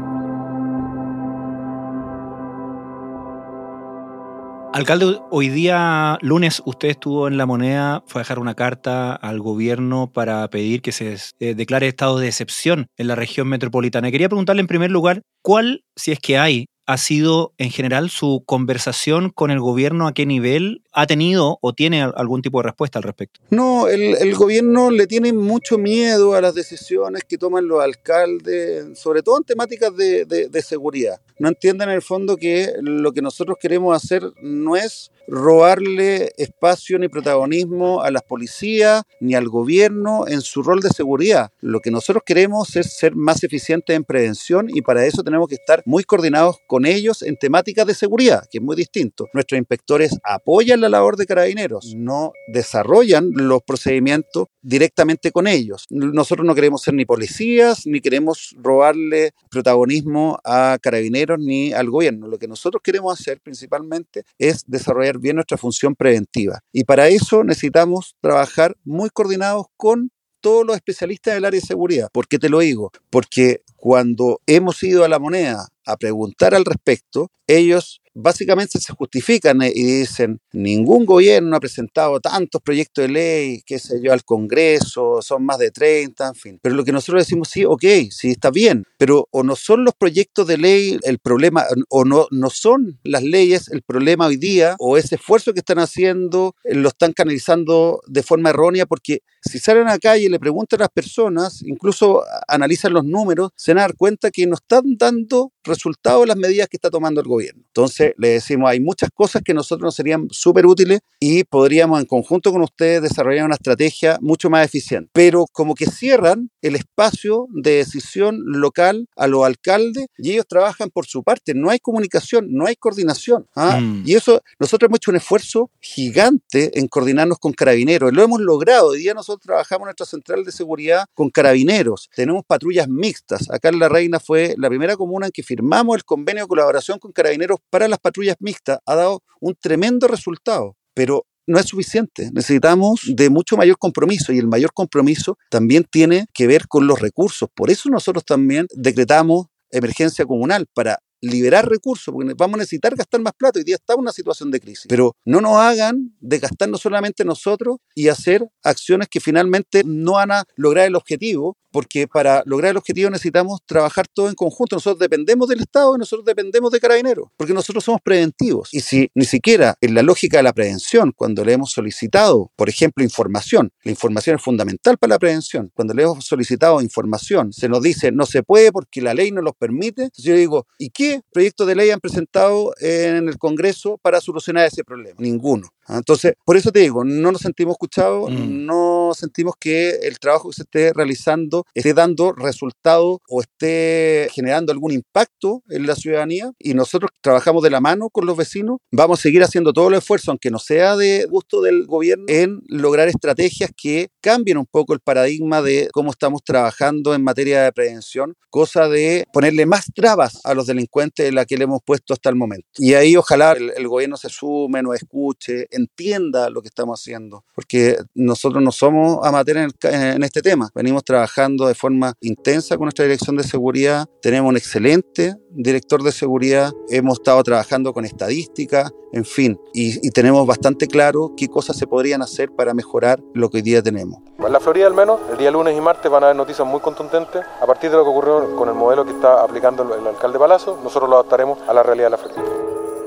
Alcalde, 4.73 5.19
hoy 5.31 5.49
día 5.49 6.19
lunes 6.21 6.63
usted 6.67 6.89
estuvo 6.89 7.27
en 7.27 7.39
La 7.39 7.47
Moneda, 7.47 8.05
fue 8.07 8.21
a 8.21 8.25
dejar 8.25 8.39
una 8.39 8.55
carta 8.55 9.15
al 9.15 9.41
gobierno 9.41 10.13
para 10.13 10.49
pedir 10.51 10.83
que 10.83 10.93
se 10.93 11.17
eh, 11.41 11.55
declare 11.55 11.89
estado 11.89 12.19
de 12.19 12.29
excepción 12.29 12.87
en 12.99 13.09
la 13.09 13.15
región 13.15 13.49
metropolitana. 13.49 14.11
Quería 14.11 14.29
preguntarle 14.29 14.61
en 14.61 14.67
primer 14.67 14.91
lugar, 14.91 15.23
¿cuál, 15.43 15.85
si 15.97 16.13
es 16.13 16.19
que 16.21 16.37
hay, 16.37 16.67
ha 16.87 16.99
sido 16.99 17.55
en 17.57 17.71
general 17.71 18.11
su 18.11 18.43
conversación 18.47 19.31
con 19.31 19.51
el 19.51 19.59
gobierno? 19.59 20.07
¿A 20.07 20.13
qué 20.13 20.27
nivel 20.27 20.83
ha 20.93 21.07
tenido 21.07 21.59
o 21.63 21.73
tiene 21.73 22.03
algún 22.03 22.43
tipo 22.43 22.59
de 22.59 22.65
respuesta 22.65 22.99
al 22.99 23.05
respecto? 23.05 23.41
No, 23.51 23.89
el, 23.89 24.35
gobierno 24.35 24.91
le 24.91 25.07
tiene 25.07 25.33
mucho 25.33 25.79
miedo 25.79 26.35
a 26.35 26.43
las 26.43 26.55
decisiones 26.55 27.25
que 27.25 27.39
toman 27.39 27.67
los 27.67 27.83
alcaldes, 27.83 28.99
sobre 28.99 29.23
todo 29.23 29.39
en 29.39 29.45
temáticas 29.45 29.97
de, 29.97 30.25
de 30.27 30.63
seguridad. 30.63 31.21
No 31.39 31.49
entienden 31.49 31.89
en 31.89 31.95
el 31.95 32.03
fondo 32.03 32.37
que 32.37 32.73
lo 32.81 33.13
que 33.13 33.23
nosotros 33.23 33.59
queremos 33.61 33.95
hacer 33.95 34.23
no 34.43 34.77
es 34.77 35.13
robarle 35.29 36.33
espacio 36.39 36.99
ni 36.99 37.09
protagonismo 37.09 38.01
a 38.01 38.11
las 38.11 38.23
policías 38.23 39.03
ni 39.21 39.35
al 39.35 39.49
gobierno 39.49 40.27
en 40.27 40.41
su 40.41 40.63
rol 40.63 40.81
de 40.81 40.89
seguridad. 40.89 41.53
Lo 41.61 41.81
que 41.81 41.91
nosotros 41.91 42.23
queremos 42.25 42.75
es 42.77 42.97
ser 42.97 43.15
más 43.15 43.45
eficientes 43.45 43.95
en 43.95 44.05
prevención 44.05 44.69
y 44.71 44.81
para 44.81 45.05
eso 45.05 45.23
tenemos 45.23 45.49
que 45.49 45.57
estar 45.57 45.83
muy 45.85 46.03
coordinados 46.05 46.57
con 46.67 46.87
ellos 46.87 47.23
en 47.23 47.37
temáticas 47.37 47.87
de 47.87 47.95
seguridad, 47.95 48.49
que 48.51 48.59
es 48.59 48.65
muy 48.65 48.75
distinto. 48.75 49.27
Nuestros 49.35 49.59
inspectores 49.59 50.19
apoyan 50.25 50.81
la 50.81 50.89
labor 50.89 51.17
de 51.17 51.27
carabineros, 51.27 51.95
no 51.95 52.33
desarrollan 52.49 53.31
los 53.35 53.63
procedimientos 53.63 54.47
directamente 54.63 55.31
con 55.31 55.47
ellos. 55.47 55.87
Nosotros 55.91 56.47
no 56.47 56.55
queremos 56.55 56.83
ser 56.83 56.95
ni 56.95 57.05
policías, 57.05 57.87
ni 57.87 58.01
queremos 58.01 58.57
robarle 58.59 59.33
protagonismo 59.51 60.39
a 60.45 60.79
carabineros 60.81 61.28
ni 61.37 61.73
al 61.73 61.91
gobierno. 61.91 62.29
Lo 62.29 62.39
que 62.39 62.49
nosotros 62.49 62.83
queremos 62.83 63.19
hacer 63.19 63.41
principalmente 63.41 64.25
es 64.39 64.65
desarrollar 64.67 65.19
bien 65.19 65.37
nuestra 65.37 65.59
función 65.59 65.95
preventiva. 65.95 66.61
Y 66.73 66.85
para 66.85 67.09
eso 67.09 67.45
necesitamos 67.45 68.17
trabajar 68.21 68.77
muy 68.85 69.11
coordinados 69.11 69.67
con 69.77 70.11
todos 70.41 70.65
los 70.65 70.77
especialistas 70.77 71.35
del 71.35 71.45
área 71.45 71.61
de 71.61 71.67
seguridad. 71.67 72.09
¿Por 72.13 72.29
qué 72.29 72.39
te 72.39 72.49
lo 72.49 72.61
digo? 72.61 72.93
Porque 73.11 73.63
cuando 73.77 74.41
hemos 74.47 74.83
ido 74.83 75.05
a 75.05 75.09
la 75.09 75.19
moneda 75.19 75.69
a 75.89 75.97
preguntar 75.97 76.55
al 76.55 76.65
respecto, 76.65 77.31
ellos 77.47 78.03
básicamente 78.21 78.81
se 78.81 78.93
justifican 78.93 79.63
y 79.63 80.01
dicen, 80.01 80.41
ningún 80.53 81.07
gobierno 81.07 81.57
ha 81.57 81.61
presentado 81.61 82.19
tantos 82.21 82.61
proyectos 82.61 83.03
de 83.07 83.09
ley, 83.09 83.63
qué 83.65 83.79
sé 83.79 84.01
yo, 84.03 84.13
al 84.13 84.25
Congreso, 84.25 85.23
son 85.23 85.45
más 85.45 85.59
de 85.59 85.71
30, 85.71 86.27
en 86.27 86.35
fin. 86.35 86.59
Pero 86.61 86.75
lo 86.75 86.85
que 86.85 86.93
nosotros 86.93 87.23
decimos, 87.23 87.49
sí, 87.49 87.65
ok, 87.65 87.85
sí, 88.11 88.31
está 88.31 88.51
bien, 88.51 88.85
pero 88.99 89.29
o 89.31 89.45
no 89.45 89.55
son 89.55 89.85
los 89.85 89.95
proyectos 89.95 90.47
de 90.49 90.59
ley 90.59 90.99
el 91.03 91.19
problema, 91.21 91.65
o 91.89 92.05
no, 92.05 92.27
no 92.31 92.51
son 92.51 92.99
las 93.05 93.23
leyes 93.23 93.69
el 93.69 93.83
problema 93.83 94.27
hoy 94.27 94.37
día, 94.37 94.75
o 94.81 94.97
ese 94.97 95.15
esfuerzo 95.15 95.53
que 95.53 95.61
están 95.61 95.79
haciendo 95.79 96.57
eh, 96.65 96.75
lo 96.75 96.89
están 96.89 97.13
canalizando 97.13 98.01
de 98.07 98.23
forma 98.25 98.51
errónea, 98.51 98.87
porque 98.87 99.21
si 99.43 99.61
salen 99.61 99.87
a 99.87 99.93
la 99.93 99.99
calle 99.99 100.25
y 100.25 100.29
le 100.29 100.41
preguntan 100.41 100.81
a 100.81 100.85
las 100.85 100.91
personas, 100.91 101.63
incluso 101.63 102.25
analizan 102.49 102.93
los 102.93 103.05
números, 103.05 103.53
se 103.55 103.73
van 103.73 103.79
a 103.79 103.83
dar 103.83 103.97
cuenta 103.97 104.31
que 104.33 104.47
no 104.47 104.57
están 104.57 104.97
dando 104.99 105.53
resultados 105.63 105.78
las 106.27 106.37
medidas 106.37 106.69
que 106.69 106.77
está 106.77 106.91
tomando 106.91 107.21
el 107.21 107.27
gobierno. 107.27 107.63
Entonces, 107.67 108.15
le 108.17 108.29
decimos, 108.29 108.71
hay 108.71 108.81
muchas 108.81 109.11
cosas 109.15 109.43
que 109.43 109.55
nosotros 109.55 109.87
nos 109.87 109.95
serían 109.95 110.29
súper 110.31 110.67
útiles 110.67 111.01
y 111.21 111.45
podríamos 111.45 112.01
en 112.01 112.07
conjunto 112.07 112.53
con 112.53 112.63
ustedes 112.63 113.03
desarrollar 113.03 113.45
una 113.45 113.55
estrategia 113.55 114.19
mucho 114.21 114.51
más 114.51 114.65
eficiente. 114.65 115.11
Pero 115.13 115.47
como 115.53 115.75
que 115.75 115.87
cierran 115.87 116.51
el 116.63 116.77
espacio 116.77 117.47
de 117.51 117.77
decisión 117.77 118.41
local 118.45 119.09
a 119.17 119.27
los 119.27 119.45
alcaldes 119.45 120.07
y 120.19 120.33
ellos 120.33 120.47
trabajan 120.49 120.91
por 120.91 121.07
su 121.07 121.23
parte. 121.23 121.55
No 121.55 121.71
hay 121.71 121.79
comunicación, 121.79 122.49
no 122.51 122.67
hay 122.67 122.77
coordinación. 122.77 123.47
¿ah? 123.55 123.81
Mm. 123.81 124.03
Y 124.07 124.15
eso, 124.15 124.43
nosotros 124.59 124.89
hemos 124.89 124.99
hecho 124.99 125.11
un 125.11 125.17
esfuerzo 125.17 125.71
gigante 125.81 126.79
en 126.79 126.89
coordinarnos 126.89 127.39
con 127.39 127.53
carabineros. 127.53 128.13
Lo 128.13 128.23
hemos 128.23 128.41
logrado. 128.41 128.89
Hoy 128.89 128.99
día 128.99 129.15
nosotros 129.15 129.45
trabajamos 129.45 129.83
en 129.83 129.87
nuestra 129.87 130.07
central 130.07 130.45
de 130.45 130.53
seguridad 130.53 131.05
con 131.15 131.31
carabineros. 131.31 132.11
Tenemos 132.15 132.45
patrullas 132.47 132.89
mixtas. 132.89 133.51
Acá 133.51 133.69
en 133.69 133.79
La 133.79 133.89
Reina 133.89 134.21
fue 134.21 134.55
la 134.59 134.69
primera 134.69 134.97
comuna 134.97 135.27
en 135.27 135.33
que 135.33 135.43
firmamos 135.43 135.68
el 135.95 136.05
convenio 136.05 136.45
de 136.45 136.49
colaboración 136.49 136.99
con 136.99 137.13
carabineros 137.13 137.59
para 137.71 137.89
las 137.89 137.99
patrullas 137.99 138.37
mixtas. 138.41 138.79
Ha 138.87 138.95
dado 138.95 139.23
un 139.41 139.55
tremendo 139.55 140.09
resultado. 140.09 140.77
Pero 140.95 141.27
no 141.47 141.59
es 141.59 141.67
suficiente. 141.67 142.31
Necesitamos 142.33 143.01
de 143.07 143.31
mucho 143.31 143.57
mayor 143.57 143.79
compromiso 143.79 144.33
y 144.33 144.39
el 144.39 144.47
mayor 144.47 144.73
compromiso 144.75 145.39
también 145.51 145.85
tiene 145.91 146.27
que 146.35 146.47
ver 146.47 146.69
con 146.69 146.87
los 146.87 147.01
recursos. 147.01 147.49
Por 147.55 147.71
eso 147.71 147.89
nosotros 147.89 148.25
también 148.25 148.67
decretamos 148.75 149.47
emergencia 149.71 150.27
comunal 150.27 150.67
para 150.75 150.99
liberar 151.21 151.69
recursos, 151.69 152.13
porque 152.13 152.35
vamos 152.37 152.55
a 152.55 152.59
necesitar 152.59 152.95
gastar 152.95 153.21
más 153.21 153.33
plata. 153.35 153.59
Hoy 153.59 153.65
día 153.65 153.77
está 153.77 153.95
una 153.97 154.13
situación 154.13 154.51
de 154.51 154.61
crisis. 154.61 154.87
Pero 154.89 155.17
no 155.25 155.41
nos 155.41 155.57
hagan 155.57 156.17
de 156.21 156.39
gastarnos 156.39 156.81
solamente 156.81 157.25
nosotros 157.25 157.79
y 157.95 158.09
hacer 158.09 158.49
acciones 158.63 159.09
que 159.09 159.21
finalmente 159.21 159.83
no 159.85 160.13
van 160.13 160.33
a 160.33 160.45
lograr 160.57 160.87
el 160.87 160.95
objetivo, 160.95 161.57
porque 161.71 162.09
para 162.09 162.43
lograr 162.47 162.71
el 162.71 162.77
objetivo 162.77 163.11
necesitamos 163.11 163.61
trabajar 163.67 164.07
todo 164.09 164.29
en 164.29 164.35
conjunto. 164.35 164.77
Nosotros 164.77 164.99
dependemos 164.99 165.49
del 165.49 165.61
Estado 165.61 165.95
y 165.95 165.99
nosotros 165.99 166.25
dependemos 166.25 166.71
de 166.71 166.81
Carabineros, 166.81 167.29
porque 167.37 167.53
nosotros 167.53 167.85
somos 167.85 168.01
preventivos. 168.03 168.71
Y 168.73 168.81
si 168.81 169.11
ni 169.15 169.25
siquiera 169.25 169.77
en 169.81 169.95
la 169.95 170.03
lógica 170.03 170.39
de 170.39 170.43
la 170.43 170.53
prevención, 170.53 171.13
cuando 171.15 171.45
le 171.45 171.53
hemos 171.53 171.73
solicitado, 171.73 172.51
por 172.57 172.69
ejemplo, 172.69 173.05
información, 173.05 173.71
la 173.85 173.91
información 173.91 174.37
es 174.37 174.43
fundamental 174.43 174.99
para 174.99 175.15
la 175.15 175.19
prevención, 175.19 175.71
cuando 175.75 175.95
le 175.95 176.05
hemos 176.05 176.25
solicitado 176.25 176.81
información, 176.81 177.53
se 177.53 177.69
nos 177.69 177.83
dice 177.83 178.13
no 178.13 178.27
se 178.27 178.43
puede 178.43 178.73
porque 178.73 179.01
la 179.01 179.15
ley 179.15 179.31
no 179.31 179.43
los 179.43 179.55
permite, 179.57 180.11
yo 180.17 180.35
digo, 180.35 180.67
¿y 180.79 180.91
qué 180.91 181.08
proyectos 181.33 181.67
de 181.67 181.75
ley 181.75 181.91
han 181.91 182.01
presentado 182.01 182.73
en 182.81 183.29
el 183.29 183.39
Congreso 183.39 183.99
para 184.03 184.21
solucionar 184.21 184.67
ese 184.67 184.85
problema? 184.85 185.17
Ninguno. 185.19 185.69
Entonces, 185.89 186.35
por 186.45 186.57
eso 186.57 186.71
te 186.71 186.81
digo, 186.81 187.03
no 187.05 187.33
nos 187.33 187.41
sentimos 187.41 187.73
escuchados, 187.73 188.31
mm. 188.31 188.67
no 188.67 189.13
sentimos 189.15 189.55
que 189.59 189.91
el 190.03 190.19
trabajo 190.19 190.51
que 190.51 190.57
se 190.57 190.63
esté 190.63 190.93
realizando 190.93 191.65
esté 191.75 191.95
dando 191.95 192.33
resultados 192.33 193.19
o 193.29 193.41
esté 193.41 194.29
generando 194.33 194.73
algún 194.73 194.93
impacto 194.93 195.63
en 195.71 195.87
la 195.87 195.95
ciudadanía 195.95 196.53
y 196.59 196.75
nosotros 196.75 197.11
trabajamos 197.23 197.63
de 197.63 197.71
la 197.71 197.81
mano 197.81 198.11
con 198.11 198.27
los 198.27 198.37
vecinos, 198.37 198.79
vamos 198.93 199.19
a 199.19 199.23
seguir 199.23 199.43
haciendo 199.43 199.73
todo 199.73 199.89
el 199.89 199.95
esfuerzo, 199.95 200.31
aunque 200.31 200.51
no 200.51 200.59
sea 200.59 200.97
de 200.97 201.27
gusto 201.31 201.63
del 201.63 201.87
gobierno, 201.87 202.27
en 202.29 202.61
lograr 202.69 203.09
estrategias 203.09 203.71
que 203.75 204.09
cambien 204.21 204.59
un 204.59 204.67
poco 204.67 204.93
el 204.93 205.01
paradigma 205.01 205.63
de 205.63 205.89
cómo 205.93 206.11
estamos 206.11 206.43
trabajando 206.45 207.15
en 207.15 207.25
materia 207.25 207.63
de 207.63 207.73
prevención, 207.73 208.35
cosa 208.51 208.89
de 208.89 209.25
ponerle 209.33 209.65
más 209.65 209.87
trabas 209.95 210.41
a 210.45 210.55
los 210.55 210.67
delincuentes 210.67 210.98
de 210.99 211.33
la 211.33 211.47
que 211.47 211.57
le 211.57 211.65
hemos 211.65 211.81
puesto 211.85 212.13
hasta 212.13 212.29
el 212.29 212.37
momento. 212.37 212.69
Y 212.77 212.95
ahí 212.95 213.17
ojalá 213.17 213.53
el, 213.53 213.89
gobierno 213.89 214.17
se 214.17 214.29
sume, 214.29 214.83
nos 214.83 214.97
escuche, 214.97 215.67
entienda 215.71 216.51
lo 216.51 216.61
que 216.61 216.69
estamos 216.69 217.01
haciendo, 217.01 217.45
porque 217.55 217.97
nosotros 218.15 218.63
no 218.63 218.73
somos 218.73 219.25
amateurs 219.27 219.73
en, 219.83 220.23
este 220.23 220.43
tema, 220.43 220.71
venimos 220.75 221.05
trabajando 221.05 221.67
de 221.67 221.75
forma 221.75 222.15
intensa 222.21 222.77
con 222.77 222.87
nuestra 222.87 223.05
dirección 223.05 223.37
de 223.37 223.45
seguridad, 223.45 224.07
tenemos 224.21 224.51
un 224.51 224.57
excelente 224.57 225.37
director 225.51 226.03
de 226.03 226.13
seguridad, 226.13 226.73
hemos 226.89 227.19
estado 227.19 227.43
trabajando 227.43 227.93
con 227.93 228.05
estadística, 228.05 228.91
en 229.13 229.25
fin, 229.25 229.61
y, 229.73 230.11
tenemos 230.11 230.47
bastante 230.47 230.87
claro 230.87 231.33
qué 231.37 231.49
cosas 231.49 231.77
se 231.77 231.87
podrían 231.87 232.23
hacer 232.23 232.51
para 232.51 232.75
mejorar 232.75 233.21
lo 233.35 233.51
que 233.51 233.59
hoy 233.59 233.63
día 233.63 233.83
tenemos. 233.83 234.21
En 234.39 234.53
la 234.53 234.61
Florida 234.61 234.87
al 234.87 234.95
menos, 234.95 235.21
el 235.31 235.39
día 235.39 235.51
lunes 235.51 235.77
y 235.77 235.81
martes 235.81 236.11
van 236.11 236.23
a 236.23 236.27
haber 236.27 236.37
noticias 236.37 236.67
muy 236.67 236.81
contundentes 236.81 237.43
a 237.61 237.67
partir 237.67 237.91
de 237.91 237.97
lo 237.97 238.05
que 238.05 238.11
ocurrió 238.11 238.57
con 238.57 238.69
el 238.69 238.75
modelo 238.75 239.05
que 239.05 239.13
está 239.13 239.43
aplicando 239.43 239.83
el, 239.83 240.01
el 240.01 240.07
alcalde 240.07 240.39
Palazzo, 240.39 240.79
nosotros 240.83 241.09
lo 241.09 241.17
adaptaremos 241.17 241.59
a 241.69 241.73
la 241.73 241.83
realidad 241.83 242.07
de 242.07 242.11
la 242.11 242.19
Florida. 242.19 242.43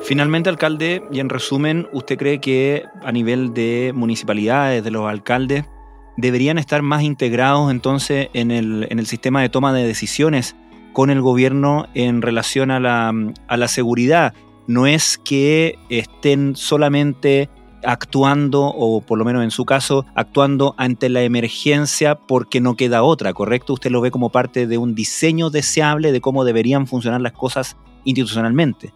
Finalmente, 0.04 0.50
alcalde, 0.50 1.04
y 1.12 1.20
en 1.20 1.30
resumen, 1.30 1.88
¿usted 1.94 2.18
cree 2.18 2.42
que 2.42 2.86
a 3.04 3.12
nivel 3.12 3.54
de 3.54 3.92
municipalidades, 3.94 4.84
de 4.84 4.92
los 4.92 5.08
alcaldes, 5.08 5.66
deberían 6.18 6.58
estar 6.58 6.82
más 6.82 7.04
integrados 7.04 7.72
entonces 7.72 8.30
en 8.34 8.52
el, 8.52 8.88
en 8.90 9.00
el 9.00 9.06
sistema 9.06 9.42
de 9.42 9.50
toma 9.50 9.74
de 9.74 9.86
decisiones 9.86 10.56
con 10.94 11.10
el 11.10 11.22
gobierno 11.22 11.88
en 11.94 12.22
relación 12.22 12.72
a 12.72 12.80
la, 12.80 13.14
a 13.48 13.58
la 13.58 13.68
seguridad? 13.68 14.34
No 14.68 14.88
es 14.88 15.18
que 15.18 15.78
estén 15.90 16.56
solamente 16.56 17.50
actuando, 17.84 18.66
o 18.66 19.02
por 19.02 19.18
lo 19.18 19.26
menos 19.26 19.44
en 19.44 19.52
su 19.52 19.66
caso, 19.66 20.06
actuando 20.16 20.76
ante 20.78 21.10
la 21.10 21.24
emergencia 21.24 22.16
porque 22.16 22.62
no 22.62 22.76
queda 22.76 23.04
otra, 23.04 23.34
¿correcto? 23.34 23.74
Usted 23.74 23.92
lo 23.92 24.02
ve 24.02 24.12
como 24.12 24.30
parte 24.30 24.68
de 24.68 24.78
un 24.78 24.96
diseño 24.96 25.50
deseable 25.50 26.12
de 26.12 26.22
cómo 26.22 26.44
deberían 26.44 26.88
funcionar 26.88 27.22
las 27.22 27.34
cosas 27.34 27.78
institucionalmente. 28.04 28.94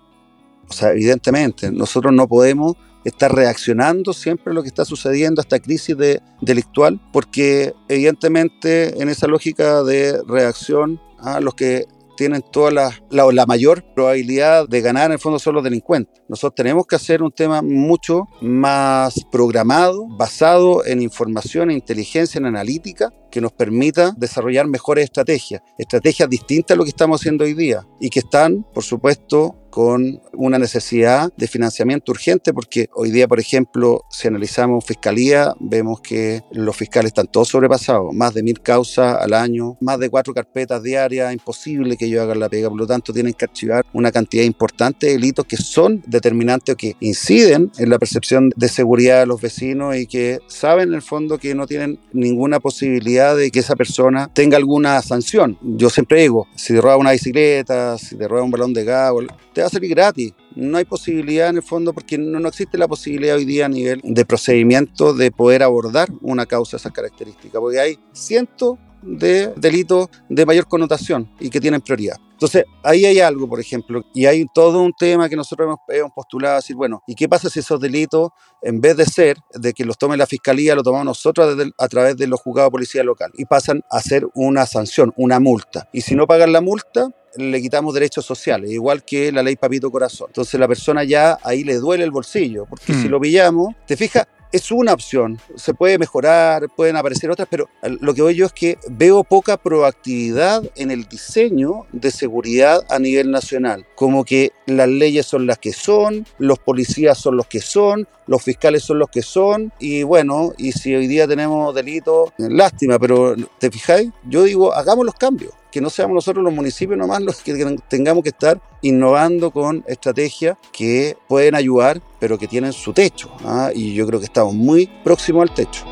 O 0.70 0.74
sea, 0.74 0.92
evidentemente, 0.92 1.72
nosotros 1.72 2.14
no 2.14 2.28
podemos 2.28 2.76
estar 3.06 3.34
reaccionando 3.34 4.12
siempre 4.12 4.52
a 4.52 4.54
lo 4.54 4.62
que 4.62 4.68
está 4.68 4.84
sucediendo, 4.84 5.40
a 5.40 5.44
esta 5.44 5.60
crisis 5.60 5.98
de, 5.98 6.22
delictual, 6.42 7.00
porque 7.14 7.74
evidentemente 7.88 9.02
en 9.02 9.10
esa 9.10 9.28
lógica 9.28 9.84
de 9.84 10.22
reacción, 10.28 11.00
a 11.20 11.40
los 11.40 11.56
que 11.56 11.86
tienen 12.16 12.42
toda 12.52 12.72
la, 12.72 12.92
la, 13.10 13.30
la, 13.32 13.46
mayor 13.46 13.84
probabilidad 13.94 14.68
de 14.68 14.82
ganar 14.82 15.08
en 15.08 15.14
el 15.14 15.20
fondo 15.20 15.38
son 15.38 15.56
los 15.56 15.64
delincuentes. 15.64 16.22
Nosotros 16.28 16.56
tenemos 16.56 16.88
que 16.88 16.96
hacer 16.96 17.22
un 17.22 17.32
tema 17.32 17.62
mucho 17.62 18.28
más 18.42 19.26
programado, 19.32 20.08
basado 20.08 20.86
en 20.86 21.02
información, 21.02 21.70
en 21.70 21.78
inteligencia, 21.78 22.40
en 22.40 22.46
analítica, 22.46 23.12
que 23.36 23.42
nos 23.42 23.52
permita 23.52 24.14
desarrollar 24.16 24.66
mejores 24.66 25.04
estrategias, 25.04 25.62
estrategias 25.78 26.30
distintas 26.30 26.74
a 26.74 26.78
lo 26.78 26.86
que 26.86 26.92
estamos 26.92 27.20
haciendo 27.20 27.44
hoy 27.44 27.54
día 27.54 27.86
y 28.00 28.10
que 28.10 28.20
están, 28.20 28.66
por 28.74 28.86
supuesto, 28.86 29.58
con 29.76 30.22
una 30.32 30.58
necesidad 30.58 31.34
de 31.36 31.50
financiamiento 31.50 32.14
urgente, 32.14 32.54
porque 32.54 32.88
hoy 32.94 33.12
día, 33.12 33.28
por 33.28 33.42
ejemplo, 33.42 34.06
si 34.10 34.30
analizamos 34.30 34.86
fiscalía, 34.86 35.54
vemos 35.60 36.00
que 36.00 36.44
los 36.52 36.78
fiscales 36.78 37.10
están 37.10 37.28
todos 37.28 37.50
sobrepasados, 37.50 38.14
más 38.14 38.34
de 38.34 38.42
mil 38.42 38.62
causas 38.62 39.18
al 39.20 39.34
año, 39.34 39.76
más 39.82 40.00
de 40.00 40.10
cuatro 40.10 40.34
carpetas 40.34 40.82
diarias, 40.82 41.34
imposible 41.34 41.98
que 41.98 42.06
ellos 42.06 42.22
hagan 42.22 42.40
la 42.40 42.48
pega, 42.48 42.70
por 42.70 42.78
lo 42.78 42.88
tanto 42.88 43.12
tienen 43.12 43.34
que 43.34 43.44
archivar 43.44 43.86
una 43.92 44.14
cantidad 44.14 44.46
importante 44.46 45.08
de 45.08 45.12
delitos 45.12 45.44
que 45.44 45.58
son 45.58 46.02
determinantes 46.08 46.72
o 46.72 46.78
que 46.78 46.96
inciden 47.02 47.70
en 47.78 47.90
la 47.90 48.00
percepción 48.00 48.52
de 48.56 48.70
seguridad 48.70 49.20
de 49.20 49.26
los 49.26 49.42
vecinos 49.42 49.98
y 49.98 50.08
que 50.08 50.40
saben 50.48 50.88
en 50.88 50.96
el 50.96 51.02
fondo 51.02 51.38
que 51.38 51.54
no 51.54 51.68
tienen 51.68 52.00
ninguna 52.14 52.62
posibilidad 52.62 53.25
de 53.34 53.50
que 53.50 53.60
esa 53.60 53.76
persona 53.76 54.30
tenga 54.34 54.58
alguna 54.58 55.02
sanción. 55.02 55.58
Yo 55.62 55.90
siempre 55.90 56.22
digo, 56.22 56.48
si 56.56 56.74
te 56.74 56.82
roba 56.82 56.98
una 56.98 57.12
bicicleta, 57.12 57.98
si 57.98 58.16
te 58.16 58.28
roba 58.28 58.44
un 58.44 58.52
balón 58.52 58.74
de 58.74 58.84
gas, 58.84 59.14
te 59.54 59.62
va 59.62 59.68
a 59.68 59.70
salir 59.70 59.90
gratis. 59.90 60.34
No 60.56 60.78
hay 60.78 60.86
posibilidad 60.86 61.50
en 61.50 61.58
el 61.58 61.64
fondo 61.64 61.94
porque 61.94 62.18
no, 62.18 62.40
no, 62.40 62.50
existe 62.50 62.78
la 62.78 62.88
posibilidad 62.88 63.38
hoy 63.38 63.46
día 63.46 63.66
a 63.66 63.70
nivel 63.70 64.02
de 64.04 64.26
procedimiento 64.26 65.14
de 65.14 65.32
poder 65.32 65.64
abordar 65.64 66.10
una 66.22 66.46
causa 66.46 66.78
de 66.78 66.82
esas 66.82 66.92
características, 66.92 67.60
porque 67.60 67.80
hay 67.80 68.00
cientos 68.14 68.78
de 69.06 69.54
delitos 69.56 70.10
de 70.30 70.46
mayor 70.46 70.68
connotación 70.68 71.32
y 71.40 71.50
que 71.50 71.62
tienen 71.62 71.82
prioridad. 71.82 72.18
Entonces, 72.32 72.66
ahí 72.84 73.06
hay 73.06 73.22
algo, 73.22 73.48
por 73.48 73.62
ejemplo, 73.62 74.04
y 74.14 74.26
hay 74.26 74.46
todo 74.54 74.82
un 74.82 74.92
tema 74.92 75.30
que 75.30 75.38
nosotros 75.38 75.68
hemos, 75.68 75.80
hemos 75.88 76.12
postulado, 76.12 76.58
decir, 76.58 76.76
bueno, 76.76 77.02
¿y 77.08 77.16
qué 77.16 77.30
pasa 77.30 77.50
si 77.50 77.60
esos 77.60 77.80
delitos, 77.80 78.32
en 78.62 78.82
vez 78.82 78.98
de 78.98 79.06
ser 79.06 79.38
de 79.54 79.72
que 79.72 79.86
los 79.86 79.98
tome 79.98 80.18
la 80.18 80.26
fiscalía, 80.26 80.76
lo 80.76 80.84
tomamos 80.84 81.06
nosotros 81.06 81.56
a 81.78 81.88
través 81.88 82.18
de 82.18 82.28
los 82.28 82.42
juzgados 82.42 82.68
de 82.68 82.72
policía 82.72 83.04
local 83.04 83.32
y 83.38 83.46
pasan 83.46 83.84
a 83.90 84.02
ser 84.02 84.28
una 84.34 84.66
sanción, 84.66 85.14
una 85.16 85.40
multa? 85.40 85.88
Y 85.94 86.02
si 86.02 86.14
no 86.14 86.28
pagan 86.28 86.52
la 86.52 86.60
multa, 86.60 87.10
le 87.38 87.62
quitamos 87.62 87.94
derechos 87.94 88.26
sociales, 88.26 88.72
igual 88.72 89.04
que 89.04 89.32
la 89.32 89.44
ley 89.44 89.56
Papito 89.56 89.92
Corazón. 89.92 90.28
Entonces 90.30 90.60
la 90.60 90.68
persona 90.68 91.04
ya 91.04 91.38
ahí 91.44 91.64
le 91.64 91.76
duele 91.76 92.04
el 92.04 92.12
bolsillo, 92.12 92.66
porque 92.66 92.94
si 92.94 93.08
lo 93.08 93.20
pillamos, 93.20 93.76
te 93.86 93.96
fijas, 93.96 94.28
es 94.56 94.72
una 94.72 94.94
opción, 94.94 95.38
se 95.56 95.74
puede 95.74 95.98
mejorar, 95.98 96.70
pueden 96.74 96.96
aparecer 96.96 97.30
otras, 97.30 97.48
pero 97.52 97.68
lo 97.82 98.14
que 98.14 98.22
voy 98.22 98.36
yo 98.36 98.46
es 98.46 98.54
que 98.54 98.78
veo 98.90 99.26
poca 99.26 99.58
proactividad 99.58 100.64
en 100.78 100.92
el 100.92 101.04
diseño 101.10 101.86
de 101.92 102.10
seguridad 102.10 102.86
a 102.90 102.98
nivel 102.98 103.32
nacional, 103.32 103.86
como 103.96 104.24
que 104.24 104.54
las 104.66 104.88
leyes 104.88 105.26
son 105.26 105.46
las 105.46 105.60
que 105.60 105.74
son, 105.74 106.26
los 106.38 106.58
policías 106.58 107.18
son 107.18 107.36
los 107.36 107.48
que 107.48 107.60
son, 107.60 108.08
los 108.28 108.42
fiscales 108.42 108.84
son 108.84 109.00
los 109.00 109.10
que 109.10 109.22
son, 109.22 109.74
y 109.78 110.04
bueno, 110.04 110.54
y 110.58 110.72
si 110.72 110.96
hoy 110.96 111.08
día 111.08 111.28
tenemos 111.28 111.76
delitos, 111.76 112.32
lástima, 112.38 112.98
pero 112.98 113.36
te 113.60 113.70
fijáis, 113.70 114.10
yo 114.24 114.44
digo, 114.44 114.74
hagamos 114.74 115.06
los 115.06 115.16
cambios 115.16 115.52
que 115.76 115.82
no 115.82 115.90
seamos 115.90 116.16
nosotros 116.16 116.42
los 116.42 116.54
municipios 116.54 116.98
nomás 116.98 117.22
los 117.22 117.42
que 117.42 117.54
tengamos 117.90 118.24
que 118.24 118.30
estar 118.30 118.62
innovando 118.82 119.52
con 119.52 119.84
estrategias 119.88 120.58
que 120.72 121.18
pueden 121.28 121.54
ayudar, 121.54 122.02
pero 122.18 122.38
que 122.38 122.48
tienen 122.48 122.72
su 122.72 122.94
techo. 122.94 123.30
¿ah? 123.44 123.72
Y 123.76 123.94
yo 123.94 124.08
creo 124.08 124.20
que 124.20 124.26
estamos 124.26 124.54
muy 124.54 124.90
próximos 125.04 125.42
al 125.42 125.54
techo. 125.54 125.84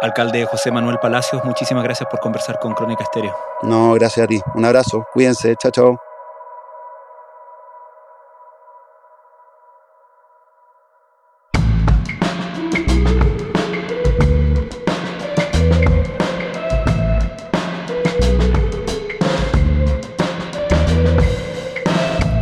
Alcalde 0.00 0.46
José 0.46 0.70
Manuel 0.70 0.96
Palacios, 0.98 1.44
muchísimas 1.44 1.84
gracias 1.84 2.08
por 2.08 2.20
conversar 2.20 2.58
con 2.58 2.72
Crónica 2.72 3.04
Estéreo. 3.04 3.36
No, 3.64 3.92
gracias 3.92 4.24
a 4.24 4.26
ti. 4.28 4.40
Un 4.54 4.64
abrazo. 4.64 5.04
Cuídense. 5.12 5.56
Chao, 5.56 5.70
chao. 5.70 6.05